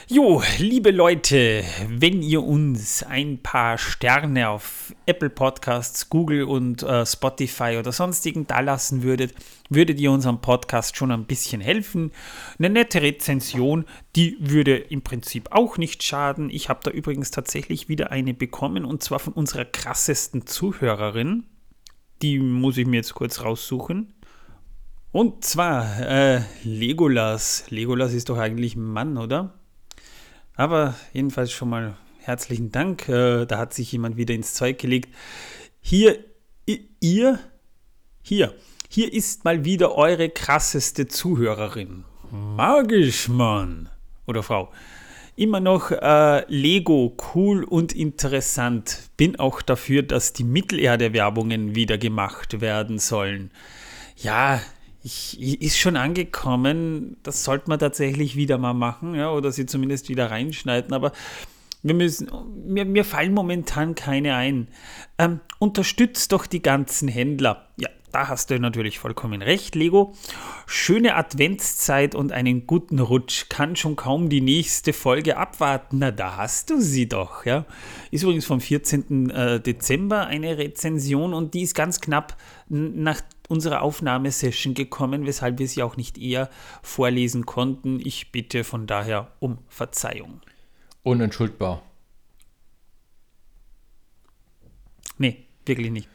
Jo, 0.06 0.42
liebe 0.58 0.90
Leute, 0.90 1.64
wenn 1.88 2.22
ihr 2.22 2.42
uns 2.42 3.02
ein 3.02 3.38
paar 3.38 3.78
Sterne 3.78 4.50
auf 4.50 4.94
Apple 5.06 5.30
Podcasts, 5.30 6.10
Google 6.10 6.42
und 6.42 6.82
äh, 6.82 7.06
Spotify 7.06 7.76
oder 7.78 7.90
sonstigen 7.90 8.46
da 8.46 8.60
lassen 8.60 9.02
würdet, 9.02 9.32
würdet 9.70 9.98
ihr 9.98 10.12
unserem 10.12 10.42
Podcast 10.42 10.98
schon 10.98 11.10
ein 11.10 11.24
bisschen 11.24 11.62
helfen. 11.62 12.12
Eine 12.58 12.68
nette 12.68 13.00
Rezension, 13.00 13.86
die 14.14 14.36
würde 14.40 14.76
im 14.76 15.00
Prinzip 15.00 15.48
auch 15.52 15.78
nicht 15.78 16.02
schaden. 16.02 16.50
Ich 16.50 16.68
habe 16.68 16.80
da 16.82 16.90
übrigens 16.90 17.30
tatsächlich 17.30 17.88
wieder 17.88 18.12
eine 18.12 18.34
bekommen 18.34 18.84
und 18.84 19.02
zwar 19.02 19.20
von 19.20 19.32
unserer 19.32 19.64
krassesten 19.64 20.46
Zuhörerin. 20.46 21.44
Die 22.20 22.38
muss 22.40 22.76
ich 22.76 22.86
mir 22.86 22.96
jetzt 22.96 23.14
kurz 23.14 23.40
raussuchen. 23.40 24.12
Und 25.12 25.46
zwar 25.46 25.98
äh, 26.00 26.42
Legolas. 26.62 27.64
Legolas 27.70 28.12
ist 28.12 28.28
doch 28.28 28.36
eigentlich 28.36 28.76
ein 28.76 28.84
Mann, 28.84 29.16
oder? 29.16 29.54
Aber 30.56 30.94
jedenfalls 31.12 31.52
schon 31.52 31.70
mal 31.70 31.96
herzlichen 32.20 32.70
Dank. 32.70 33.08
Äh, 33.08 33.46
da 33.46 33.58
hat 33.58 33.74
sich 33.74 33.90
jemand 33.92 34.16
wieder 34.16 34.34
ins 34.34 34.54
Zeug 34.54 34.78
gelegt. 34.78 35.14
Hier, 35.80 36.18
ihr, 37.00 37.38
hier, 38.22 38.54
hier 38.88 39.12
ist 39.12 39.44
mal 39.44 39.64
wieder 39.64 39.94
eure 39.94 40.30
krasseste 40.30 41.06
Zuhörerin. 41.06 42.04
Magisch, 42.30 43.28
Mann. 43.28 43.88
Oder 44.26 44.42
Frau. 44.42 44.72
Immer 45.36 45.58
noch 45.58 45.90
äh, 45.90 46.44
Lego, 46.46 47.16
cool 47.34 47.64
und 47.64 47.92
interessant. 47.92 49.10
Bin 49.16 49.38
auch 49.40 49.62
dafür, 49.62 50.04
dass 50.04 50.32
die 50.32 50.44
Mittelerde-Werbungen 50.44 51.74
wieder 51.74 51.98
gemacht 51.98 52.60
werden 52.60 53.00
sollen. 53.00 53.50
Ja, 54.16 54.60
ich, 55.04 55.60
ist 55.60 55.78
schon 55.78 55.96
angekommen. 55.96 57.18
Das 57.22 57.44
sollte 57.44 57.68
man 57.68 57.78
tatsächlich 57.78 58.36
wieder 58.36 58.56
mal 58.56 58.72
machen, 58.72 59.14
ja, 59.14 59.30
oder 59.30 59.52
sie 59.52 59.66
zumindest 59.66 60.08
wieder 60.08 60.30
reinschneiden. 60.30 60.94
Aber 60.94 61.12
wir 61.82 61.94
müssen, 61.94 62.30
mir, 62.66 62.86
mir 62.86 63.04
fallen 63.04 63.34
momentan 63.34 63.94
keine 63.94 64.34
ein. 64.34 64.68
Ähm, 65.18 65.40
unterstützt 65.58 66.32
doch 66.32 66.46
die 66.46 66.62
ganzen 66.62 67.08
Händler. 67.08 67.68
Ja, 67.76 67.90
da 68.12 68.28
hast 68.28 68.50
du 68.50 68.58
natürlich 68.58 68.98
vollkommen 68.98 69.42
recht, 69.42 69.74
Lego. 69.74 70.14
Schöne 70.66 71.16
Adventszeit 71.16 72.14
und 72.14 72.32
einen 72.32 72.66
guten 72.66 72.98
Rutsch. 72.98 73.50
Kann 73.50 73.76
schon 73.76 73.96
kaum 73.96 74.30
die 74.30 74.40
nächste 74.40 74.94
Folge 74.94 75.36
abwarten. 75.36 75.98
Na, 75.98 76.12
da 76.12 76.38
hast 76.38 76.70
du 76.70 76.80
sie 76.80 77.08
doch, 77.08 77.44
ja. 77.44 77.66
Ist 78.10 78.22
übrigens 78.22 78.46
vom 78.46 78.60
14. 78.62 79.28
äh, 79.28 79.60
Dezember 79.60 80.26
eine 80.28 80.56
Rezension 80.56 81.34
und 81.34 81.52
die 81.52 81.62
ist 81.62 81.74
ganz 81.74 82.00
knapp 82.00 82.38
nach 82.68 83.20
unserer 83.48 83.82
Aufnahmesession 83.82 84.74
gekommen, 84.74 85.26
weshalb 85.26 85.58
wir 85.58 85.68
sie 85.68 85.82
auch 85.82 85.96
nicht 85.96 86.18
eher 86.18 86.50
vorlesen 86.82 87.46
konnten. 87.46 88.00
Ich 88.00 88.32
bitte 88.32 88.64
von 88.64 88.86
daher 88.86 89.32
um 89.40 89.58
Verzeihung. 89.68 90.40
Unentschuldbar. 91.02 91.82
Nee, 95.18 95.44
wirklich 95.66 95.90
nicht. 95.90 96.08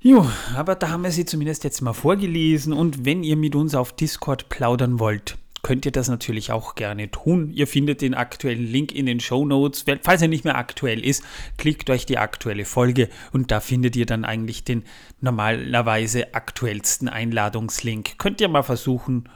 Jo, 0.00 0.26
aber 0.54 0.74
da 0.74 0.90
haben 0.90 1.02
wir 1.02 1.10
sie 1.10 1.24
zumindest 1.24 1.64
jetzt 1.64 1.80
mal 1.80 1.92
vorgelesen 1.92 2.72
und 2.72 3.04
wenn 3.04 3.24
ihr 3.24 3.36
mit 3.36 3.54
uns 3.56 3.74
auf 3.74 3.92
Discord 3.92 4.48
plaudern 4.48 5.00
wollt, 5.00 5.36
könnt 5.66 5.84
ihr 5.84 5.90
das 5.90 6.08
natürlich 6.08 6.52
auch 6.52 6.76
gerne 6.76 7.10
tun. 7.10 7.50
Ihr 7.50 7.66
findet 7.66 8.00
den 8.00 8.14
aktuellen 8.14 8.64
Link 8.64 8.92
in 8.92 9.04
den 9.04 9.18
Show 9.18 9.44
Notes. 9.44 9.84
Falls 10.02 10.22
er 10.22 10.28
nicht 10.28 10.44
mehr 10.44 10.56
aktuell 10.56 11.04
ist, 11.04 11.24
klickt 11.58 11.90
euch 11.90 12.06
die 12.06 12.18
aktuelle 12.18 12.64
Folge 12.64 13.08
und 13.32 13.50
da 13.50 13.58
findet 13.58 13.96
ihr 13.96 14.06
dann 14.06 14.24
eigentlich 14.24 14.62
den 14.62 14.84
normalerweise 15.20 16.34
aktuellsten 16.34 17.08
Einladungslink. 17.08 18.16
Könnt 18.16 18.40
ihr 18.40 18.46
mal 18.46 18.62
versuchen, 18.62 19.28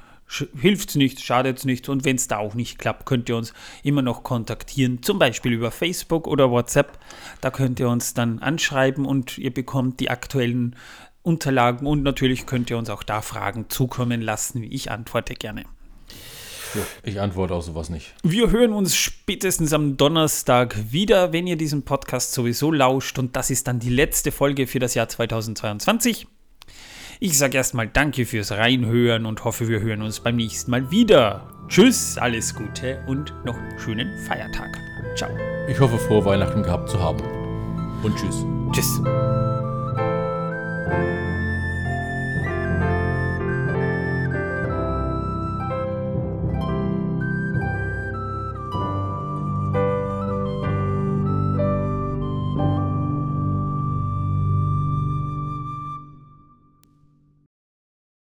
hilft 0.57 0.91
es 0.91 0.95
nicht, 0.95 1.21
schadet 1.21 1.59
es 1.59 1.65
nicht 1.65 1.89
und 1.89 2.05
wenn 2.05 2.15
es 2.15 2.29
da 2.29 2.39
auch 2.39 2.55
nicht 2.55 2.79
klappt, 2.79 3.07
könnt 3.07 3.29
ihr 3.29 3.37
uns 3.37 3.53
immer 3.83 4.03
noch 4.03 4.23
kontaktieren, 4.23 5.03
zum 5.03 5.19
Beispiel 5.19 5.53
über 5.53 5.73
Facebook 5.73 6.29
oder 6.29 6.53
WhatsApp. 6.53 6.97
Da 7.41 7.51
könnt 7.51 7.81
ihr 7.81 7.89
uns 7.89 8.15
dann 8.15 8.39
anschreiben 8.39 9.05
und 9.05 9.37
ihr 9.37 9.53
bekommt 9.53 9.99
die 9.99 10.11
aktuellen 10.11 10.77
Unterlagen 11.23 11.89
und 11.89 12.05
natürlich 12.05 12.47
könnt 12.47 12.71
ihr 12.71 12.79
uns 12.79 12.89
auch 12.89 13.03
da 13.03 13.21
Fragen 13.21 13.69
zukommen 13.69 14.23
lassen. 14.23 14.63
Ich 14.63 14.93
antworte 14.93 15.35
gerne. 15.35 15.65
Ich 17.03 17.21
antworte 17.21 17.55
auf 17.55 17.65
sowas 17.65 17.91
nicht. 17.91 18.15
Wir 18.23 18.51
hören 18.51 18.73
uns 18.73 18.95
spätestens 18.95 19.73
am 19.73 19.97
Donnerstag 19.97 20.77
wieder, 20.91 21.33
wenn 21.33 21.47
ihr 21.47 21.57
diesen 21.57 21.83
Podcast 21.83 22.33
sowieso 22.33 22.73
lauscht. 22.73 23.19
Und 23.19 23.37
das 23.37 23.51
ist 23.51 23.67
dann 23.67 23.79
die 23.79 23.91
letzte 23.91 24.33
Folge 24.33 24.67
für 24.67 24.79
das 24.79 24.95
Jahr 24.95 25.09
2022. 25.09 26.27
Ich 27.23 27.37
sage 27.37 27.59
erstmal 27.59 27.87
Danke 27.87 28.25
fürs 28.25 28.53
Reinhören 28.53 29.27
und 29.27 29.45
hoffe, 29.45 29.69
wir 29.69 29.81
hören 29.81 30.01
uns 30.01 30.21
beim 30.21 30.37
nächsten 30.37 30.71
Mal 30.71 30.91
wieder. 30.91 31.47
Tschüss, 31.69 32.17
alles 32.17 32.55
Gute 32.55 33.05
und 33.07 33.35
noch 33.45 33.57
einen 33.57 33.79
schönen 33.79 34.19
Feiertag. 34.27 34.75
Ciao. 35.17 35.31
Ich 35.69 35.79
hoffe, 35.79 35.99
frohe 35.99 36.25
Weihnachten 36.25 36.63
gehabt 36.63 36.89
zu 36.89 36.99
haben. 36.99 37.21
Und 38.03 38.17
tschüss. 38.17 38.45
Tschüss. 38.73 39.01